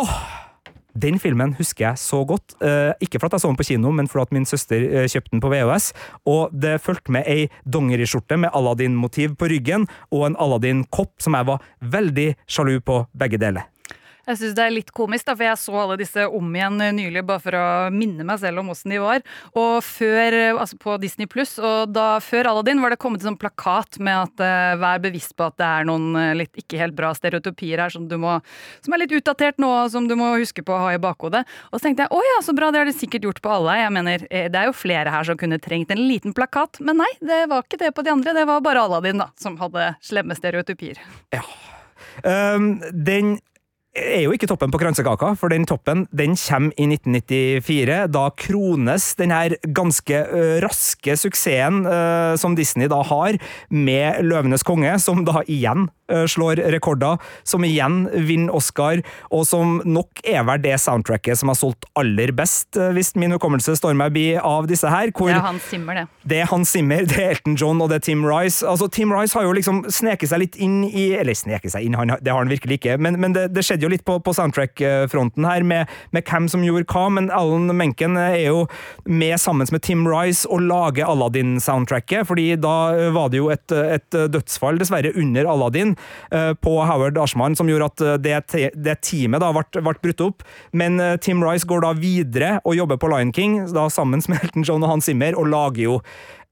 [0.00, 0.14] Åh,
[0.96, 2.54] den filmen husker jeg så godt.
[2.64, 5.35] Eh, ikke at jeg så den på kino, men for at min søster eh, kjøpte
[5.35, 5.90] den på VHS.
[6.24, 11.50] Og det fulgte med ei dongeriskjorte med Aladdin-motiv på ryggen, og en Aladdin-kopp som jeg
[11.50, 11.61] var
[11.92, 13.68] veldig sjalu på begge deler.
[14.31, 17.25] Jeg syns det er litt komisk, da, for jeg så alle disse om igjen nylig
[17.27, 19.25] bare for å minne meg selv om åssen de var.
[19.59, 23.40] Og før, altså på Disney Pluss, og da før Aladdin var det kommet en sånn
[23.40, 27.12] plakat med at uh, vær bevisst på at det er noen litt ikke helt bra
[27.16, 28.38] stereotypier her som, du må,
[28.85, 31.43] som er litt utdatert nå, og som du må huske på å ha i bakhodet.
[31.71, 33.77] Og så tenkte jeg å ja, så bra, det har de sikkert gjort på alle.
[33.81, 37.01] Jeg mener, eh, det er jo flere her som kunne trengt en liten plakat, men
[37.03, 38.37] nei, det var ikke det på de andre.
[38.37, 41.01] Det var bare Aladdin, da, som hadde slemme stereotypier.
[41.35, 41.45] Ja.
[42.25, 43.38] Um, den
[43.96, 48.07] er jo ikke toppen på kransekaka, for den toppen den kommer i 1994.
[48.14, 50.22] Da krones den her ganske
[50.62, 51.83] raske suksessen
[52.40, 53.38] som Disney da har
[53.70, 55.88] med Løvenes konge, som da igjen
[56.31, 61.59] slår rekorder, som igjen vinner Oscar, og som nok er vel det soundtracket som har
[61.59, 65.12] solgt aller best, hvis min hukommelse står meg bi av disse her.
[65.14, 66.07] Det er Hans Zimmer, det.
[66.31, 68.66] Det er Hans Zimmer, det er Elton John og det er Tim Rice.
[68.66, 71.96] Altså, Tim Rice har jo liksom sneket seg litt inn i Eller sneket seg inn,
[71.99, 74.35] han, det har han virkelig ikke, men, men det, det skjedde jo litt på, på
[74.37, 78.64] soundtrack-fronten her, med, med, hvem som gjorde hva, men Alan Menken er jo
[79.05, 84.20] med sammen med Tim Rice å lage Aladdin-soundtracket, fordi da var det jo et, et
[84.33, 85.96] dødsfall, dessverre, under Aladdin
[86.61, 88.37] på Howard Ashman, som gjorde at det,
[88.75, 90.45] det teamet da ble, ble brutt opp.
[90.73, 94.45] Men uh, Tim Rice går da videre og jobber på Lion King, da sammen med
[94.45, 95.97] Elton John og Hans Zimmer, og lager jo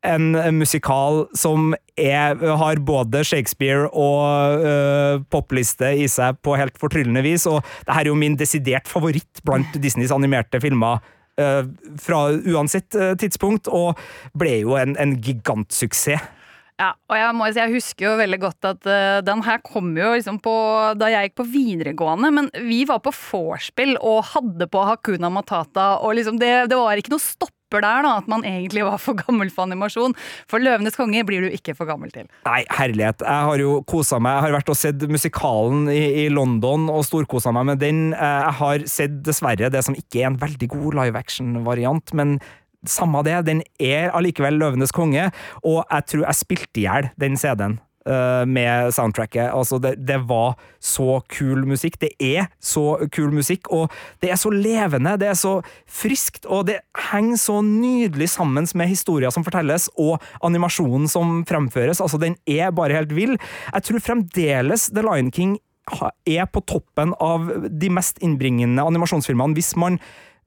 [0.07, 7.25] en musikal som er, har både Shakespeare og uh, popliste i seg på helt fortryllende
[7.27, 11.03] vis, og det her er jo min desidert favoritt blant Disneys animerte filmer.
[11.39, 11.67] Uh,
[12.03, 13.99] fra uansett uh, tidspunkt, og
[14.39, 16.35] ble jo en, en gigantsuksess.
[16.79, 20.12] Ja, og jeg, må, jeg, husker jo veldig godt at uh, den her kom jo
[20.14, 20.55] liksom på
[20.99, 25.97] da jeg gikk på videregående, men vi var på vorspiel og hadde på Hakuna Matata,
[25.99, 29.19] og liksom det, det var ikke noe stopper der, da, at man egentlig var for
[29.19, 30.14] gammel for animasjon.
[30.49, 32.31] For 'Løvenes konge' blir du ikke for gammel til.
[32.47, 33.27] Nei, herlighet.
[33.27, 34.38] Jeg har jo kosa meg.
[34.38, 38.01] Jeg har vært og sett musikalen i, i London og storkosa meg med den.
[38.14, 42.38] Eh, jeg har sett dessverre det som ikke er en veldig god live action-variant, men
[42.87, 45.31] samme det, den er allikevel Løvenes konge,
[45.64, 47.79] og jeg tror jeg spilte i hjel den CD-en.
[48.09, 49.51] uh, med soundtracket.
[49.53, 51.99] Altså, det, det, var så kul musikk.
[52.01, 56.67] Det er så kul musikk, og det er så levende, det er så friskt, og
[56.71, 62.01] det henger så nydelig sammen med historier som fortelles, og animasjonen som fremføres.
[62.01, 63.38] Altså, den er bare helt vill.
[63.73, 65.59] Jeg tror fremdeles The Lion King
[66.29, 69.97] er på toppen av de mest innbringende animasjonsfilmene hvis man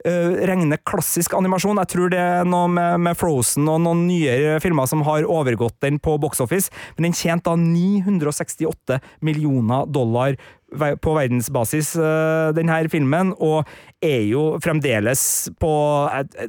[0.05, 1.79] regner klassisk animasjon.
[1.83, 5.77] Jeg tror det er noe med, med, Frozen og noen nyere filmer som har overgått
[5.83, 10.37] den på box office, men den tjente da 968 millioner dollar
[10.71, 13.67] på verdensbasis, uh, denne filmen, og
[14.01, 15.71] er jo fremdeles på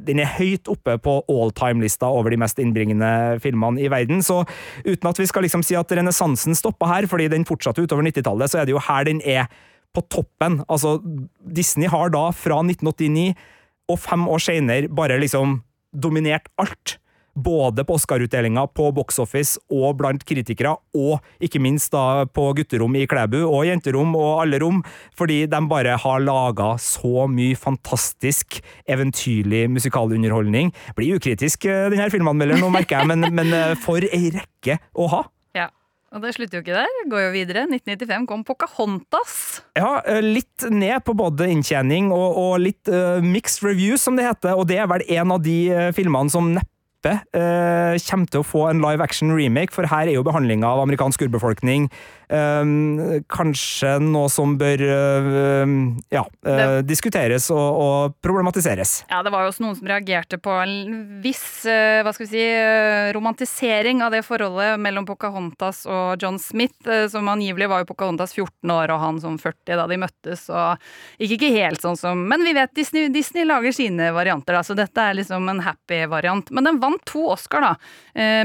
[0.07, 4.23] Den er høyt oppe på all time-lista over de mest innbringende filmene i verden.
[4.23, 4.43] Så
[4.85, 8.49] uten at vi skal liksom si at renessansen stoppa her, fordi den fortsatte utover 90-tallet,
[8.49, 9.51] så er det jo her den er
[9.93, 10.61] på toppen.
[10.67, 10.97] Altså,
[11.43, 13.31] Disney har da, fra 1989
[13.91, 15.61] og fem år seinere, bare liksom
[15.93, 16.97] dominert alt.
[17.33, 22.93] Både på Oscar-utdelinga, på Box Office og blant kritikere, og ikke minst da på gutterom
[22.93, 24.83] i Klæbu og jenterom og alle rom,
[25.17, 30.69] fordi de bare har laga så mye fantastisk, eventyrlig musikalunderholdning.
[30.93, 35.09] Blir ukritisk, eh, denne filmanmelderen, nå merker jeg, men, men eh, for ei rekke å
[35.15, 35.25] ha!
[36.13, 36.97] Og det slutter jo ikke der.
[37.09, 37.63] Går jo videre.
[37.65, 39.63] 1995 kom Pocahontas.
[39.77, 44.27] Ja, eh, litt ned på både inntjening og, og litt uh, mixed reviews, som det
[44.27, 44.53] heter.
[44.53, 48.45] Og det er vel en av de uh, filmene som neppe uh, kommer til å
[48.45, 51.89] få en live action remake, for her er jo behandlinga av amerikansk urbefolkning
[52.33, 55.73] kanskje noe som bør uh,
[56.13, 59.03] ja, uh, diskuteres og, og, problematiseres.
[59.11, 62.45] Ja, det var jo også noen som reagerte på en viss hva skal vi si,
[63.15, 68.73] romantisering av det forholdet mellom Pocahontas og John Smith, som angivelig var jo Pocahontas 14
[68.73, 70.81] år og han som 40 da de møttes, og
[71.21, 74.75] gikk ikke helt sånn som Men vi vet Disney, Disney lager sine varianter, da, så
[74.77, 76.49] dette er liksom en happy variant.
[76.51, 77.73] Men den vant to Oscar, da.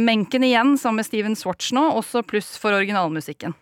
[0.03, 3.57] Menken igjen sammen med Steven Swatch nå, også pluss for originalmusikken.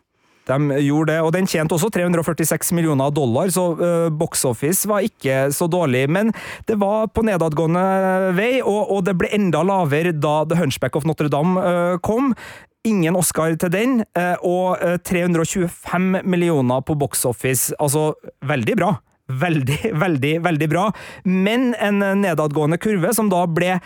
[0.46, 5.06] De gjorde det, og den tjente også 346 millioner dollar, så uh, box office var
[5.06, 6.04] ikke så dårlig.
[6.12, 6.30] Men
[6.68, 7.82] det var på nedadgående
[8.36, 12.34] vei, og, og det ble enda lavere da The Hunchback of Notre-Dame uh, kom.
[12.86, 17.74] Ingen Oscar til den, uh, og 325 millioner på box office.
[17.82, 18.12] Altså,
[18.46, 18.94] veldig bra.
[19.26, 20.84] Veldig, veldig, veldig bra,
[21.26, 23.80] men en nedadgående kurve som da ble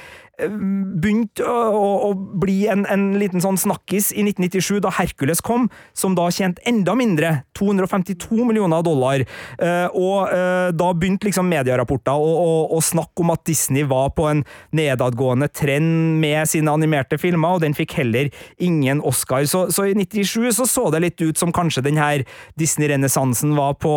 [0.48, 6.16] begynte å, å, bli en, en, liten sånn snakkis i 1997, da Hercules kom, som
[6.18, 9.24] da tjente enda mindre, 252 millioner dollar.
[9.60, 14.12] Uh, og uh, da begynte liksom medierapporter å, å, å, snakke om at Disney var
[14.16, 14.44] på en
[14.76, 19.44] nedadgående trend med sine animerte filmer, og den fikk heller ingen Oscar.
[19.50, 22.24] Så, så i 97 så, så det litt ut som kanskje den her
[22.60, 23.94] Disney-renessansen var på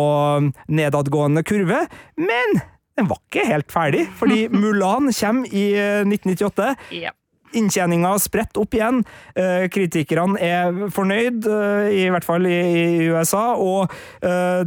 [0.68, 1.84] nedadgående kurve,
[2.20, 2.62] men
[2.98, 5.66] den var ikke helt ferdig, fordi Mulan kommer i
[6.04, 6.74] 1998.
[6.94, 7.20] Yep.
[7.54, 9.04] Inntjeninga spredt opp igjen.
[9.38, 13.92] Eh, kritikerne er fornøyd, eh, i hvert fall i USA, og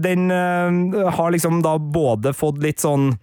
[0.04, 3.14] den har liksom da både fått litt sånn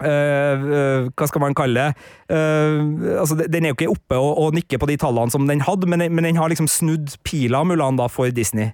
[0.00, 2.04] Uh, uh, hva skal man kalle det?
[2.32, 5.60] Uh, altså, den er jo ikke oppe og, og, nikker på de tallene som den
[5.66, 8.70] hadde, men, men den har liksom snudd pila Mulan da for Disney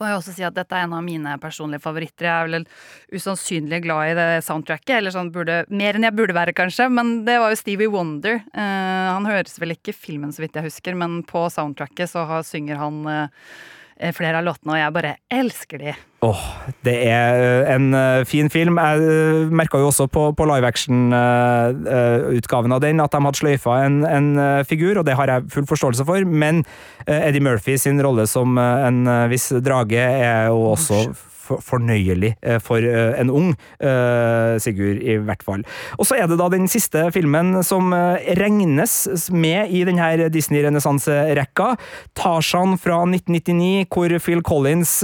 [0.00, 2.26] må jeg også si at dette er en av mine personlige favoritter.
[2.26, 2.66] Jeg er vel
[3.20, 6.88] usannsynlig glad i det soundtracket, eller sånn burde, mer enn jeg burde være, kanskje.
[6.92, 8.40] Men det var jo Stevie Wonder.
[8.54, 12.46] Uh, han høres vel ikke filmen, så vidt jeg husker, men på soundtracket så har,
[12.48, 13.52] synger han uh,
[14.16, 15.92] flere av låtene, og jeg bare elsker de.
[16.20, 16.42] Åh, oh,
[16.84, 18.74] det er eh, en uh, fin film.
[18.80, 18.96] Jeg
[19.56, 24.28] merka jo også på, på live action-utgaven av den at de hadde sløyfa en, en
[24.68, 26.54] figur, og det har jeg full forståelse for, men
[27.06, 28.98] Eddie Murphy sin rolle som en
[29.32, 30.96] viss drage er jo også
[31.58, 33.50] fornøyelig eh, for eh, en ung
[33.82, 35.64] eh, Sigurd, i hvert fall.
[35.98, 37.92] Og så er det da den siste filmen som
[38.38, 41.72] regnes med i denne Disney-renessanserekka.
[42.18, 45.00] Tarzan fra 1999, hvor Phil Collins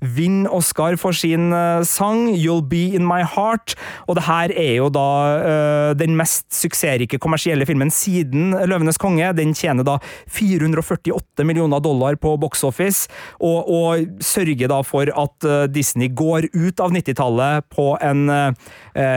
[0.00, 1.50] vinner Oscar for sin
[1.86, 3.76] sang You'll Be In My Heart.
[4.08, 9.32] Og det her er jo da den mest suksessrike kommersielle filmen siden Løvenes konge.
[9.38, 9.98] Den tjener da
[10.30, 16.80] 448 millioner dollar på box office, og, og sørger da for at Disney går ut
[16.80, 18.70] av 90-tallet på en uh,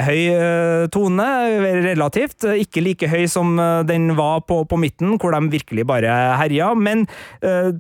[0.08, 1.28] høy uh, tone,
[1.84, 2.48] relativt.
[2.58, 3.56] Ikke like høy som
[3.88, 7.06] den var på, på, midten, hvor de virkelig bare herja, men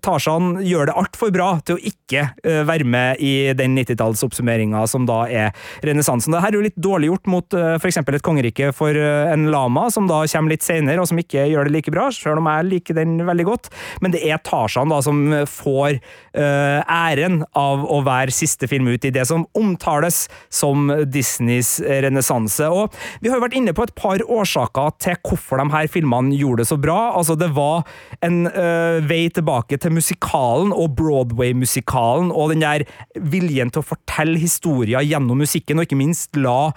[0.03, 2.23] Tarzan gjør det altfor bra til å ikke
[2.67, 5.51] være med i den 90-tallsoppsummeringa som da er
[5.85, 6.33] renessansen.
[6.35, 7.99] Dette er jo litt dårlig gjort mot f.eks.
[8.01, 11.75] et kongerike for en lama, som da kommer litt seinere, og som ikke gjør det
[11.77, 13.71] like bra, sjøl om jeg liker den veldig godt.
[14.03, 15.99] Men det er Tarzan som får
[16.33, 22.67] æren av å være siste Disney-film ut i det som omtales som Disneys renessanse.
[22.69, 26.35] Og vi har jo vært inne på et par årsaker til hvorfor de her filmene
[26.37, 27.13] gjorde det så bra.
[27.17, 27.83] Altså, det var
[28.23, 32.85] en øh, vei tilbake til musikalen og Broadway-musikalen, og den der
[33.19, 36.73] viljen til å fortelle historier gjennom musikken, og ikke minst la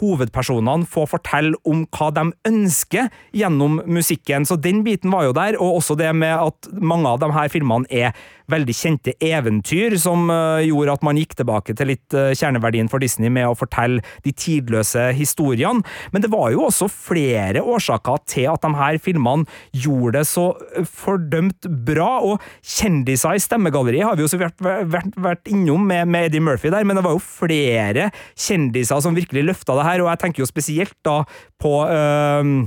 [0.00, 4.46] hovedpersonene få fortelle om hva de ønsker gjennom musikken.
[4.48, 7.52] Så den biten var jo der, og også det med at mange av de her
[7.52, 8.14] filmene er
[8.50, 13.02] veldig kjente eventyr, som eh, gjorde at man gikk tilbake til litt eh, kjerneverdien for
[13.02, 15.84] Disney med å fortelle de tidløse historiene.
[16.12, 20.50] Men det var jo også flere årsaker til at de her filmene gjorde det så
[20.88, 26.06] fordømt bra, og kjendiser i stemmegalleriet har vi jo så vært, vært, vært innom med,
[26.10, 30.04] med, Eddie Murphy der, men det var jo flere kjendiser som virkelig løfta det her,
[30.04, 31.20] og jeg tenker jo spesielt da
[31.60, 32.64] på øh,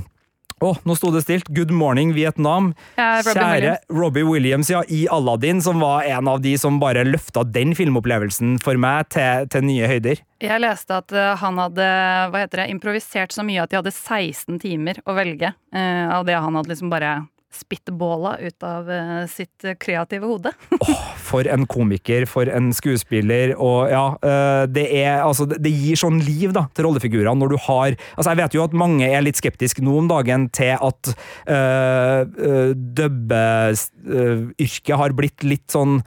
[0.58, 1.46] å, oh, nå sto det stilt.
[1.54, 2.72] Good morning, Vietnam.
[2.98, 3.84] Ja, Robbie Kjære Williams.
[4.00, 8.56] Robbie Williams ja, i Aladdin, som var en av de som bare løfta den filmopplevelsen
[8.64, 10.24] for meg til, til nye høyder.
[10.42, 11.86] Jeg leste at eh, han hadde
[12.32, 16.26] hva heter det, improvisert så mye at de hadde 16 timer å velge eh, av
[16.26, 17.20] det han hadde liksom bare
[17.54, 20.52] spitballa ut av eh, sitt kreative hode.
[20.80, 25.96] Åh, for en komiker, for en skuespiller, og ja eh, Det er altså Det gir
[25.98, 29.24] sånn liv da, til rollefigurene når du har Altså, jeg vet jo at mange er
[29.24, 31.10] litt skeptiske nå om dagen til at
[31.48, 36.02] uh, uh, dubbeyrket har blitt litt sånn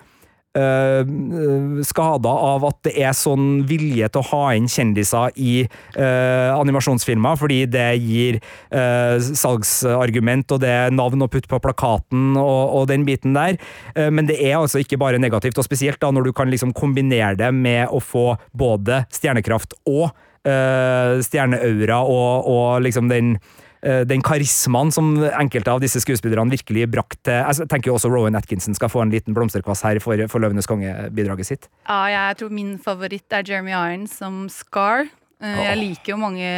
[0.52, 6.52] Uh, skada av at det er sånn vilje til å ha inn kjendiser i uh,
[6.58, 8.42] animasjonsfilmer, fordi det gir
[8.76, 13.56] uh, salgsargument, og det er navn å putte på plakaten og, og den biten der.
[13.96, 17.38] men det er altså ikke bare negativt, og spesielt da når du kan liksom kombinere
[17.40, 20.12] det med å få både stjernekraft og
[20.42, 23.36] stjerneaura og, og liksom den
[23.82, 28.76] den karismaen som enkelte av disse skuespillerne virkelig brakte Jeg tenker jo også Rowan Atkinson
[28.78, 31.66] skal få en liten blomsterkvass her for, for Løvenes konge-bidraget sitt.
[31.90, 35.08] Ja, jeg tror min favoritt er Jeremy Irons som Scar.
[35.42, 36.50] Eh, Jeg liker jo mange,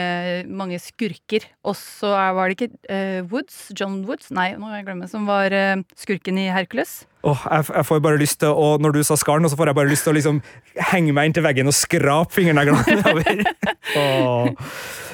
[0.52, 1.46] mange skurker.
[1.64, 3.72] Og så er- var det ikke uh, Woods?
[3.80, 4.28] John Woods?
[4.36, 5.08] Nei, nå må jeg glemme.
[5.08, 7.06] Som var uh, skurken i Hercules.
[7.24, 9.78] Åh, jeg, jeg får bare lyst til å, Når du sa Skaren, så får jeg
[9.80, 10.42] bare lyst til å liksom
[10.92, 13.48] henge meg inntil veggen og skrape fingerneglene nedover.
[13.96, 14.68] Åh.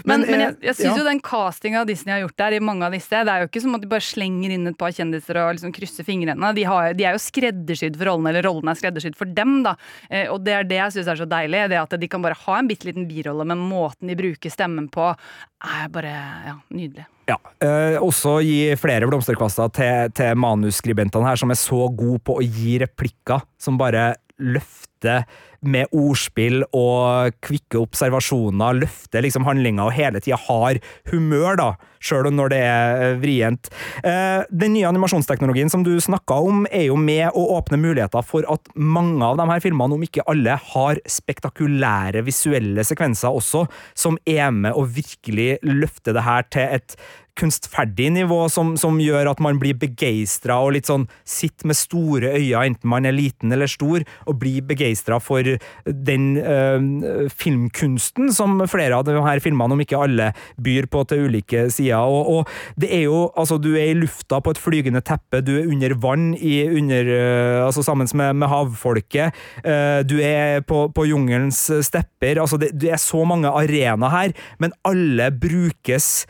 [0.09, 0.95] Men, men, jeg, eh, jeg syns ja.
[1.01, 3.63] jo den castinga Disney har gjort der, i mange av disse Det er jo ikke
[3.63, 6.53] som at de bare slenger inn et par kjendiser og liksom krysser fingrene.
[6.57, 9.75] De, har, de er jo skreddersydd for rollene, eller rollene er skreddersydd for dem, da.
[10.09, 11.67] Eh, og det er det jeg syns er så deilig.
[11.71, 14.89] Det at de kan bare ha en bitte liten birolle, men måten de bruker stemmen
[14.93, 15.11] på,
[15.59, 16.13] er bare
[16.47, 17.07] ja, nydelig.
[17.29, 17.37] Ja.
[17.61, 22.45] Eh, også gi flere blomsterkvaster til, til manusskribentene her, som er så gode på å
[22.45, 25.27] gi replikker som bare løfter
[25.65, 30.79] med ordspill og kvikke observasjoner, løfter liksom handlinga og hele tida har
[31.11, 31.69] humør, da,
[32.03, 33.69] sjøl når det er eh, vrient.
[34.03, 38.47] Eh, den nye animasjonsteknologien som du snakka om, er jo med å åpne muligheter for
[38.51, 43.65] at mange av de her filmene, om ikke alle, har spektakulære visuelle sekvenser også,
[43.97, 46.99] som er med å virkelig løfte det her til et
[47.39, 52.33] kunstferdig nivå som, som gjør at man blir begeistra og litt sånn sitter med store
[52.35, 55.45] øyne, enten man er liten eller stor, og blir begeistra for
[55.85, 61.27] den øh, filmkunsten som flere av de her filmene, om ikke alle, byr på til
[61.29, 61.99] ulike sider.
[61.99, 65.53] Og, og det er jo Altså, du er i lufta på et flygende teppe, du
[65.59, 70.87] er under vann i under øh, Altså sammen med, med havfolket, øh, du er på,
[70.95, 72.41] på jungelens stepper.
[72.41, 76.25] Altså, det, det er så mange arenaer her, men alle brukes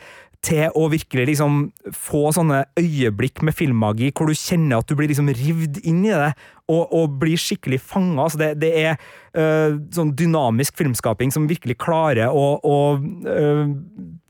[0.45, 1.57] til å virkelig liksom
[1.95, 6.13] få sånne øyeblikk med filmmagi hvor du kjenner at du blir liksom rivd inn i
[6.13, 6.31] det,
[6.71, 8.23] og, og blir skikkelig fanga.
[8.23, 8.95] Altså det, det er
[9.35, 13.75] øh, sånn dynamisk filmskaping som virkelig klarer å, å øh,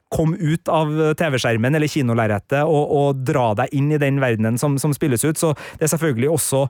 [0.09, 4.79] komme ut av TV-skjermen eller kinolerretet og, og dra deg inn i den verdenen som,
[4.81, 5.37] som spilles ut.
[5.37, 6.65] Så det er selvfølgelig også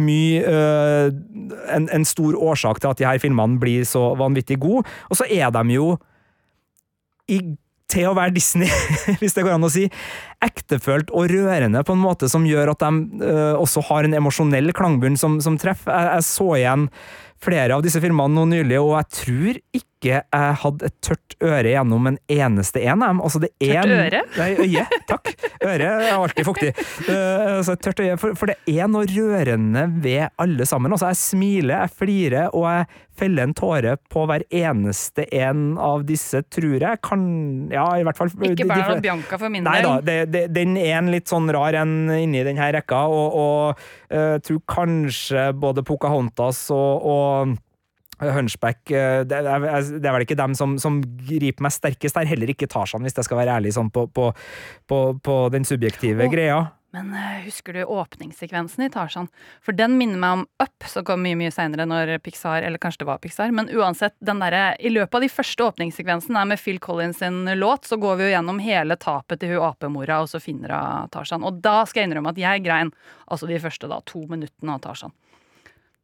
[0.00, 1.12] mye øh,
[1.76, 4.88] en, en stor årsak til at de her filmene blir så vanvittig gode.
[5.12, 5.96] Og så er de jo
[7.28, 7.42] i
[7.88, 8.68] til å være Disney,
[9.20, 9.86] hvis det går an å si.
[10.44, 14.74] Ektefølt og rørende på en måte som gjør at de uh, også har en emosjonell
[14.76, 15.92] klangbunn som, som treffer.
[15.94, 16.88] Jeg, jeg så igjen
[17.42, 20.22] flere av disse filmene nå nylig, og jeg tror ikke jeg
[20.62, 23.22] hadde et tørt øre gjennom en eneste en av dem.
[23.24, 24.22] Altså, det er Tørt øre?
[24.40, 24.84] Nei, øye.
[25.08, 25.32] Takk.
[25.58, 26.70] Øre er alltid fuktig.
[27.08, 28.16] Uh, altså, tørt øye.
[28.20, 30.94] For, for det er noe rørende ved alle sammen.
[30.94, 36.04] Altså, jeg smiler, jeg flirer, og jeg feller en tåre på hver eneste en av
[36.08, 37.02] disse, tror jeg.
[37.04, 37.22] Kan
[37.72, 40.06] Ja, i hvert fall Ikke Bernhard Bianca for min Nei da, del.
[40.06, 44.36] det, det, den er en litt sånn rar en inni denne rekka, og, og uh,
[44.44, 47.58] tror kanskje både Pocahontas og, og
[48.20, 52.28] Hunchback eh, det er, det er vel ikke dem som, som griper meg sterkest her,
[52.28, 54.32] heller ikke Tarzan, hvis jeg skal være ærlig sånn på, på,
[54.90, 56.58] på, på den subjektive oh, greia.
[56.90, 59.28] Men eh, husker du åpningssekvensen i Tarzan?
[59.64, 63.02] For den minner meg om Up, som kom mye mye seinere når Pixar Eller kanskje
[63.04, 63.52] det var Pixar.
[63.52, 67.84] Men uansett, den derre i løpet av de første åpningssekvensene med Phil Collins sin låt,
[67.84, 71.44] så går vi jo gjennom hele tapet til hun apemora, og så finner hun Tarzan.
[71.44, 72.94] Og da skal jeg innrømme at jeg grein
[73.28, 75.12] altså de første da, to minuttene av Tarzan.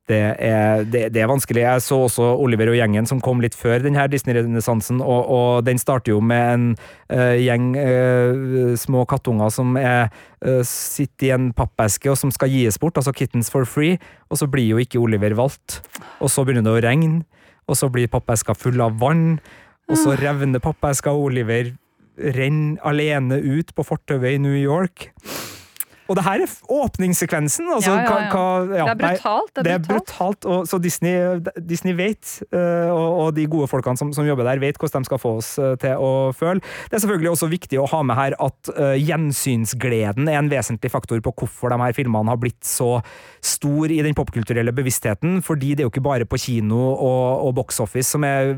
[0.05, 1.62] Det er, det, det er, vanskelig.
[1.62, 5.81] Jeg så også Oliver og gjengen som kom litt før denne Disney-renessansen, og, og, den
[5.81, 6.67] starter jo med en
[7.09, 10.12] uh, gjeng uh, små kattunger som er,
[10.45, 13.96] uh, sitter i en pappeske og som skal gis bort, altså Kittens for free,
[14.29, 15.81] og så blir jo ikke Oliver valgt.
[16.21, 17.25] Og så begynner det å regne,
[17.65, 19.38] og så blir pappeska full av vann,
[19.88, 21.73] og så revner pappeska, og Oliver
[22.21, 25.15] renner alene ut på fortauet i New York.
[26.09, 27.69] Og det her er åpningssekvensen.
[27.73, 28.40] Altså, ja, ja,
[28.77, 28.87] ja.
[28.92, 29.52] Det er brutalt.
[29.55, 30.44] Det er, det er brutalt.
[30.44, 34.61] og, så Disney, Disney vet, uh, og, og, de gode folkene som, som, jobber der,
[34.61, 36.61] vet hvordan de skal få oss uh, til å føle.
[36.90, 40.92] Det er selvfølgelig også viktig å ha med her at uh, gjensynsgleden er en vesentlig
[40.92, 42.98] faktor på hvorfor de her filmene har blitt så
[43.44, 45.40] stor i den popkulturelle bevisstheten.
[45.44, 48.52] Fordi det er jo ikke bare på kino og, og box office som er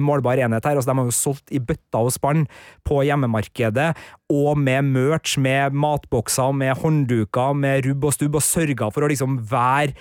[0.00, 0.76] målbar enhet her.
[0.76, 2.46] altså De har jo solgt i bøtta og spann
[2.86, 3.90] på hjemmemarkedet,
[4.30, 9.10] og med merch, med matbokser, med håndduker, med rubb og stubb, og sørga for å
[9.10, 9.96] liksom være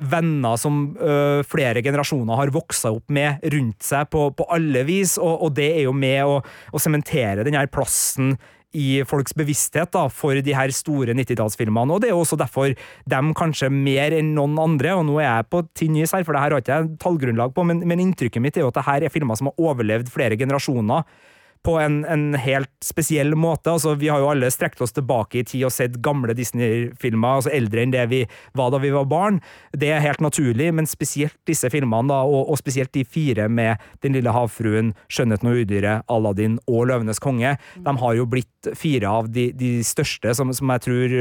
[0.00, 5.18] venner som ø, flere generasjoner har voksa opp med rundt seg på, på alle vis,
[5.20, 8.34] og, og, det er jo med å sementere denne plassen
[8.76, 11.90] i folks bevissthet da, for de her store 90-tallsfilmene.
[11.90, 12.76] Og det er jo også derfor
[13.10, 16.36] dem kanskje mer enn noen andre, og nå er jeg på tynn is her, for
[16.36, 18.86] det her har ikke jeg tallgrunnlag på, men, men inntrykket mitt er jo at det
[18.86, 21.02] her er filmer som har overlevd flere generasjoner
[21.66, 23.72] på en, en, helt spesiell måte.
[23.72, 27.52] Altså, vi har jo alle strekt oss tilbake i tid og sett gamle Disney-filmer, altså
[27.52, 28.22] eldre enn det vi
[28.56, 29.40] var da vi var barn.
[29.76, 33.80] Det er helt naturlig, men spesielt disse filmene, da, og, og spesielt de fire med
[34.00, 39.08] Den lille havfruen, Skjønnheten og udyret, Aladdin og Løvenes konge, de har jo blitt fire
[39.08, 41.14] av de, de største som, som jeg tror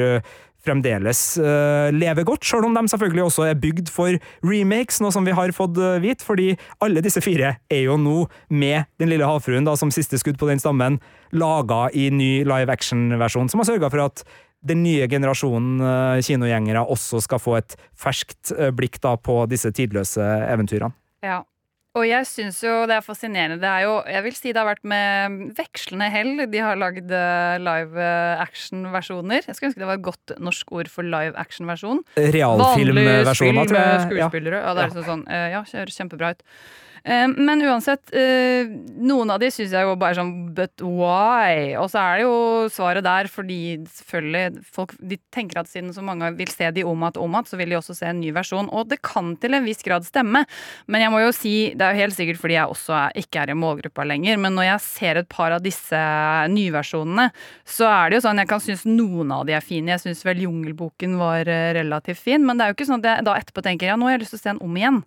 [0.66, 5.28] fremdeles uh, lever godt, selv om de selvfølgelig også er bygd for remakes, noe som
[5.28, 6.51] vi har fått uh, vite, fordi
[6.84, 10.49] alle disse fire er jo nå med Den lille havfruen da, som siste skudd på
[10.49, 10.99] den stammen,
[11.32, 14.24] laga i ny live action-versjon, som har sørga for at
[14.66, 20.24] den nye generasjonen uh, kinogjengere også skal få et ferskt blikk da, på disse tidløse
[20.49, 20.91] eventyrene.
[21.24, 21.43] Ja,
[21.97, 23.57] og jeg syns jo det er fascinerende.
[23.61, 26.43] Det er jo, jeg vil si det har vært med vekslende hell.
[26.51, 29.47] De har lagd eh, live eh, action-versjoner.
[29.47, 32.03] Jeg skulle ønske det var et godt norsk ord for live action-versjon.
[32.37, 34.03] Realfilmversjoner, tror jeg.
[34.05, 34.61] Skuespillere.
[34.61, 36.45] Ja, ja det er liksom sånn, eh, ja, ser kjempebra ut.
[37.03, 38.67] Eh, men uansett, eh,
[38.99, 41.75] noen av de syns jeg jo bare sånn But why?
[41.79, 42.37] Og så er det jo
[42.73, 47.05] svaret der fordi selvfølgelig folk de tenker at siden så mange vil se de om
[47.05, 48.69] igjen om igjen, så vil de også se en ny versjon.
[48.73, 50.43] Og det kan til en viss grad stemme,
[50.87, 53.53] men jeg må jo si, det er jo helt sikkert fordi jeg også ikke er
[53.53, 55.99] i målgruppa lenger, men når jeg ser et par av disse
[56.51, 57.29] nyversjonene,
[57.67, 59.93] så er det jo sånn jeg kan synes noen av de er fine.
[59.93, 63.09] Jeg syns vel Jungelboken var eh, relativt fin, men det er jo ikke sånn at
[63.11, 65.01] jeg da etterpå tenker ja, nå har jeg lyst til å se den om igjen.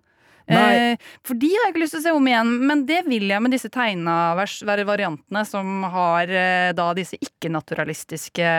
[0.47, 3.29] Eh, for de har jeg ikke lyst til å se om igjen, men det vil
[3.31, 8.51] jeg med disse tegna variantene som har eh, da disse ikke-naturalistiske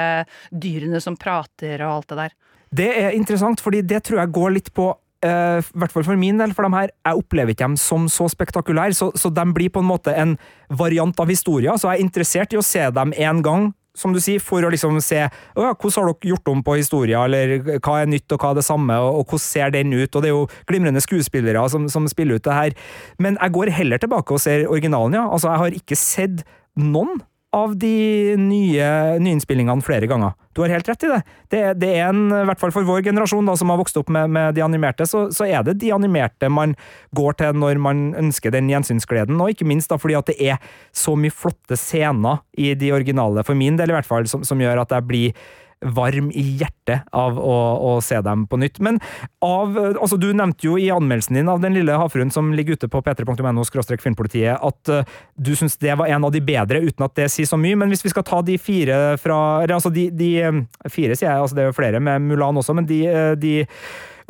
[0.51, 2.37] dyrene som prater og alt det der.
[2.75, 4.89] Det er interessant, fordi det tror jeg går litt på
[5.25, 8.09] eh, i hvert fall for min del, for de her, jeg opplever ikke dem som
[8.11, 10.37] så spektakulære, så, så de blir på en måte en
[10.73, 11.79] variant av historien.
[11.79, 14.71] Så jeg er interessert i å se dem én gang, som du sier, for å
[14.73, 15.21] liksom se
[15.55, 18.67] hvordan har dere gjort om på historien, eller hva er nytt og hva er det
[18.67, 20.11] samme, og, og hvordan ser den ut?
[20.11, 22.75] Og det er jo glimrende skuespillere som, som, spiller ut det her.
[23.23, 25.29] Men jeg går heller tilbake og ser originalen, ja.
[25.31, 27.23] Altså, jeg har ikke sett noen
[27.55, 28.87] av de nye
[29.23, 30.35] nyinnspillingene flere ganger.
[30.55, 31.21] Du har helt rett i det.
[31.51, 34.11] Det, det er en, i hvert fall for vår generasjon da, som har vokst opp
[34.15, 36.77] med, med de animerte, så, så, er det de animerte man
[37.15, 40.63] går til når man ønsker den gjensynsgleden, og ikke minst da fordi at det er
[40.95, 44.63] så mye flotte scener i de originale, for min del i hvert fall, som, som
[44.63, 45.45] gjør at jeg blir
[45.85, 48.81] varm i hjertet av å, å, se dem på nytt.
[48.85, 49.01] Men
[49.45, 52.89] av altså Du nevnte jo i anmeldelsen din av Den lille havfruen som ligger ute
[52.91, 53.65] på p3.no
[54.01, 55.05] filmpolitiet, at uh,
[55.37, 57.77] du syns det var en av de bedre, uten at det sier så mye.
[57.79, 59.37] Men hvis vi skal ta de fire fra
[59.75, 60.59] Altså de, de eh,
[60.91, 63.65] fire, sier jeg, altså det er jo flere med Mulan også, men de, eh, de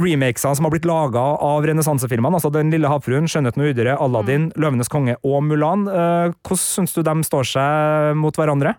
[0.01, 4.49] remakesene som har blitt laga av renessansefilmene, altså Den lille havfruen, Skjønnheten og udyret, Aladdin,
[4.49, 4.57] mm.
[4.63, 5.85] Løvenes konge og Mulan.
[5.87, 8.75] Hvordan syns du de står seg mot hverandre?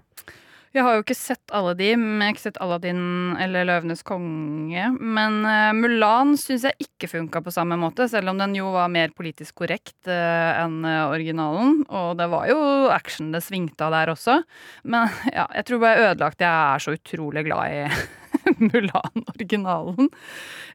[0.76, 4.90] Jeg har jo ikke sett alle de, men ikke sett Aladdin eller Løvenes konge.
[5.00, 8.92] Men uh, Mulan syns jeg ikke funka på samme måte, selv om den jo var
[8.92, 11.86] mer politisk korrekt uh, enn uh, originalen.
[11.88, 12.60] Og det var jo
[12.92, 14.42] action det svingte av der også.
[14.84, 15.08] Men
[15.38, 17.82] ja, jeg tror bare ødelagt jeg er så utrolig glad i
[18.70, 20.10] Mulan-originalen.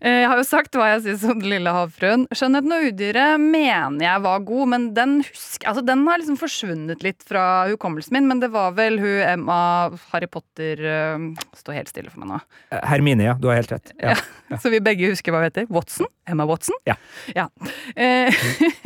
[0.01, 2.27] Eh, Jeg har jo sagt hva jeg syns om Den lille havfruen.
[2.31, 7.05] 'Skjønnheten og udyret' mener jeg var god, men den husker Altså, den har liksom forsvunnet
[7.05, 9.59] litt fra hukommelsen min, men det var vel hun Emma
[10.12, 10.81] Harry Potter
[11.57, 12.39] Stå helt stille for meg nå.
[12.91, 13.35] Hermine, ja.
[13.41, 13.93] Du har helt rett.
[14.01, 14.16] Ja.
[14.59, 15.66] Så vi begge husker hva hun heter.
[15.71, 16.09] Watson?
[16.27, 16.75] Emma Watson?
[16.89, 16.97] Ja.
[17.37, 17.45] Ja.
[17.95, 18.35] Eh,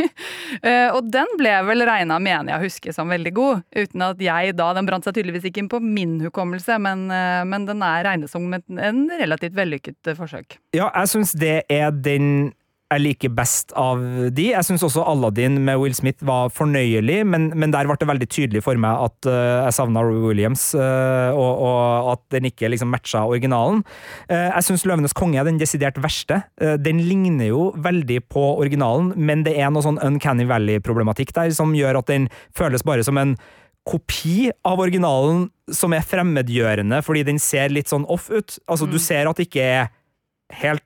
[0.62, 3.62] eh, og den ble vel regna, mener jeg å huske, som veldig god.
[3.72, 7.43] Uten at jeg da Den brant seg tydeligvis ikke inn på min hukommelse, men, eh,
[7.49, 10.59] men den er regnet som et, en relativt vellykket eh, forsøk.
[10.77, 12.53] Ja, jeg syns det er den
[12.95, 14.03] jeg liker best av
[14.35, 14.45] de.
[14.53, 18.29] Jeg syns også Aladdin med Will Smith var fornøyelig, men, men der ble det veldig
[18.31, 22.70] tydelig for meg at uh, jeg savna Roy Williams, uh, og, og, at den ikke
[22.70, 23.83] liksom matcha originalen.
[24.29, 26.43] Uh, jeg syns Løvenes konge er den desidert verste.
[26.81, 31.75] den ligner jo veldig på originalen, men det er noe sånn Uncanny Valley-problematikk der som
[31.77, 33.37] gjør at den føles bare som en
[33.85, 38.59] kopi av originalen som er fremmedgjørende, fordi den ser litt sånn off ut.
[38.64, 39.93] Altså, du ser at det ikke er
[40.61, 40.85] helt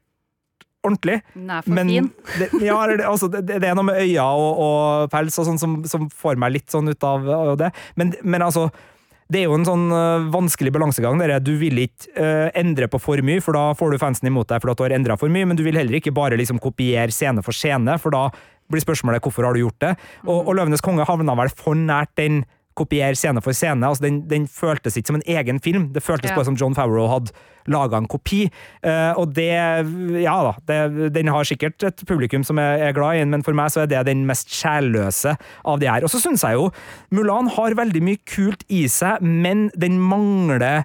[0.86, 1.20] ordentlig.
[1.34, 2.11] Den er for Men fin.
[2.38, 5.61] det, ja, det, altså, det, det er noe med øya og, og pels og sånn
[5.62, 7.72] som, som får meg litt sånn ut av, av det.
[7.99, 8.68] Men, men altså
[9.28, 11.18] det er jo en sånn uh, vanskelig balansegang.
[11.20, 14.49] Der du vil ikke uh, endre på for mye, for da får du fansen imot
[14.49, 16.61] deg for at du har endra for mye, men du vil heller ikke bare liksom
[16.64, 18.28] kopiere scene for scene, for da
[18.72, 19.92] blir spørsmålet hvorfor har du gjort det.
[20.26, 22.42] Og, og Løvenes konge havna vel for nært den
[22.78, 23.82] kopiere scene for scene.
[23.86, 25.90] altså Den, den føltes ikke som en egen film.
[25.94, 26.36] Det føltes Ja.
[26.38, 27.34] bare som John Favreau hadde
[27.68, 28.46] laga en kopi.
[28.80, 29.50] Uh, og det
[30.22, 33.44] Ja da, det, den har sikkert et publikum som er, er glad i den, men
[33.44, 35.34] for meg så er det den mest sjælløse
[35.68, 36.06] av de her.
[36.06, 36.70] Og så syns jeg jo
[37.12, 40.84] Mulan har veldig mye kult i seg, men den mangler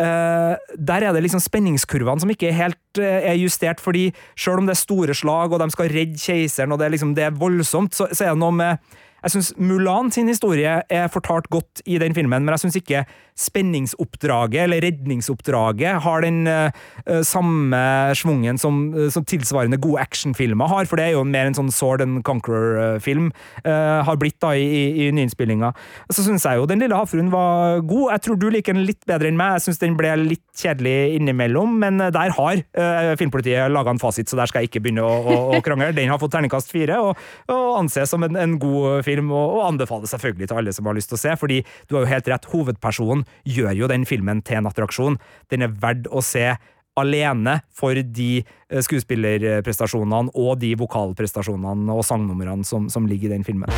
[0.00, 4.64] Uh, der er det liksom spenningskurvene som ikke helt uh, er justert, fordi selv om
[4.64, 7.36] det er store slag, og de skal redde keiseren, og det er, liksom, det er
[7.36, 8.80] voldsomt, så, så er det noe med
[9.22, 13.04] jeg syns Mulan sin historie er fortalt godt i den filmen, men jeg syns ikke
[13.40, 16.70] spenningsoppdraget, eller redningsoppdraget, har den eh,
[17.06, 17.80] eh, samme
[18.18, 21.72] schwungen som, eh, som tilsvarende gode actionfilmer har, for det er jo mer en sånn
[21.74, 23.30] Sword and Conqueror-film,
[23.64, 25.70] har blitt da i, i, i nyinnspillinga.
[26.12, 28.12] Så syns jeg jo Den lille havfruen var god.
[28.14, 29.56] Jeg tror du liker den litt bedre enn meg.
[29.58, 34.30] Jeg syns den ble litt kjedelig innimellom, men der har uh, filmpolitiet laga en fasit,
[34.30, 35.90] så der skal jeg ikke begynne å, å, å krangle.
[35.96, 37.20] Den har fått terningkast fire, og,
[37.52, 40.98] og anses som en, en god film, og, og anbefales selvfølgelig til alle som har
[40.98, 44.42] lyst til å se, fordi du har jo helt rett, hovedpersonen gjør jo den filmen
[44.46, 45.18] til en attraksjon.
[45.50, 46.54] Den er verdt å se
[47.00, 53.46] alene for de eh, skuespillerprestasjonene og de vokalprestasjonene og sangnumrene som, som ligger i den
[53.46, 53.70] filmen.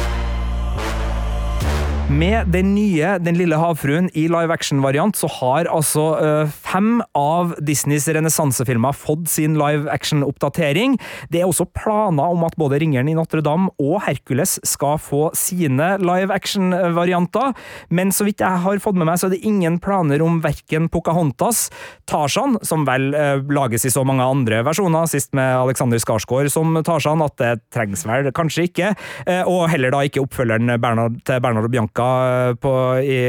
[2.13, 7.55] Med den nye Den lille havfruen i live action-variant så har altså eh, fem av
[7.65, 10.99] Disneys renessansefilmer fått sin live action-oppdatering.
[11.33, 15.95] Det er også planer om at både Ringeren i Notre-Dame og Hercules skal få sine
[16.03, 17.55] live action-varianter,
[17.89, 20.91] men så vidt jeg har fått med meg, så er det ingen planer om verken
[20.93, 21.65] Pocahontas,
[22.11, 26.77] Tarzan, som vel eh, lages i så mange andre versjoner, sist med Alexander Skarsgård som
[26.85, 28.93] Tarzan, at det trengs vel kanskje ikke,
[29.27, 32.72] eh, og heller da ikke oppfølgeren Bernard, til Bernard og Bianca eh, på,
[33.03, 33.20] i,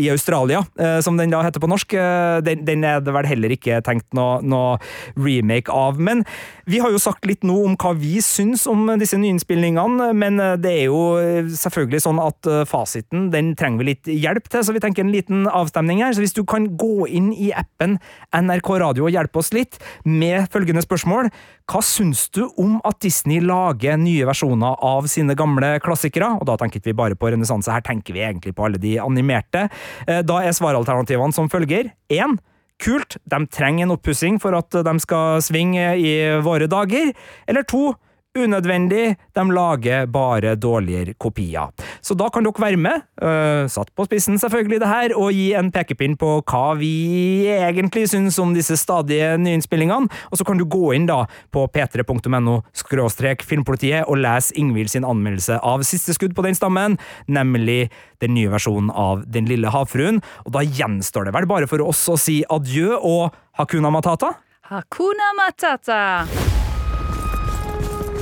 [0.00, 1.94] i Australia, eh, som den da heter på norsk.
[1.94, 4.78] Eh, Den, den er det vel heller ikke tenkt noe, noe
[5.16, 6.00] remake av.
[6.00, 6.24] Men
[6.66, 10.54] vi har jo sagt litt nå om hva vi syns om disse nyinnspillingene, men eh,
[10.60, 14.64] det er jo eh, selvfølgelig sånn at eh, fasiten den trenger vi litt hjelp til,
[14.64, 16.14] så vi tenker en liten avstemning her.
[16.16, 17.98] Så hvis du kan gå inn i appen
[18.34, 21.30] NRK Radio og hjelpe oss litt med følgende spørsmål.
[21.70, 26.32] Hva syns du om at Disney lager nye versjoner av sine gamle klassikere?
[26.38, 29.68] Og da tenker vi bare på renessanse, her tenker vi egentlig på alle de animerte.
[30.04, 31.92] Da er svaralternativene som følger.
[32.12, 32.36] 1.
[32.82, 36.14] Kult, de trenger en oppussing for at de skal svinge i
[36.44, 37.12] våre dager.
[37.48, 37.92] Eller to,
[38.34, 41.70] unødvendig, de lager bare dårligere kopier.
[42.02, 45.52] Så da kan dere være med, øh, satt på spissen selvfølgelig det her, og gi
[45.54, 50.64] en pekepinn på hva vi egentlig syns om disse stadige nyinnspillingene, og så kan du
[50.64, 51.24] gå inn da
[51.54, 56.98] på p3.no skråstrek filmpolitiet og lese Ingvild sin anmeldelse av Siste skudd på den stammen,
[57.28, 61.82] nemlig den nye versjonen av Den lille havfruen, og da gjenstår det vel bare for
[61.84, 64.34] oss å si adjø og hakuna matata?
[64.70, 66.63] Hakuna matata!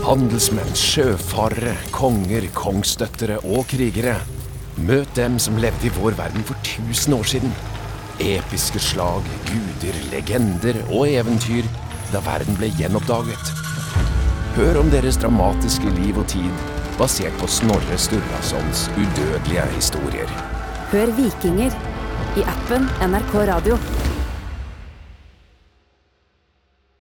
[0.03, 4.17] Handelsmenn, sjøfarere, konger, kongsdøttere og krigere.
[4.83, 7.55] Møt dem som levde i vår verden for tusen år siden.
[8.19, 11.69] Episke slag, guder, legender og eventyr
[12.11, 13.55] da verden ble gjenoppdaget.
[14.57, 16.51] Hør om deres dramatiske liv og tid,
[16.99, 20.35] basert på Snorre Sturlasons udødelige historier.
[20.91, 21.79] Hør Vikinger
[22.37, 23.79] i appen NRK Radio.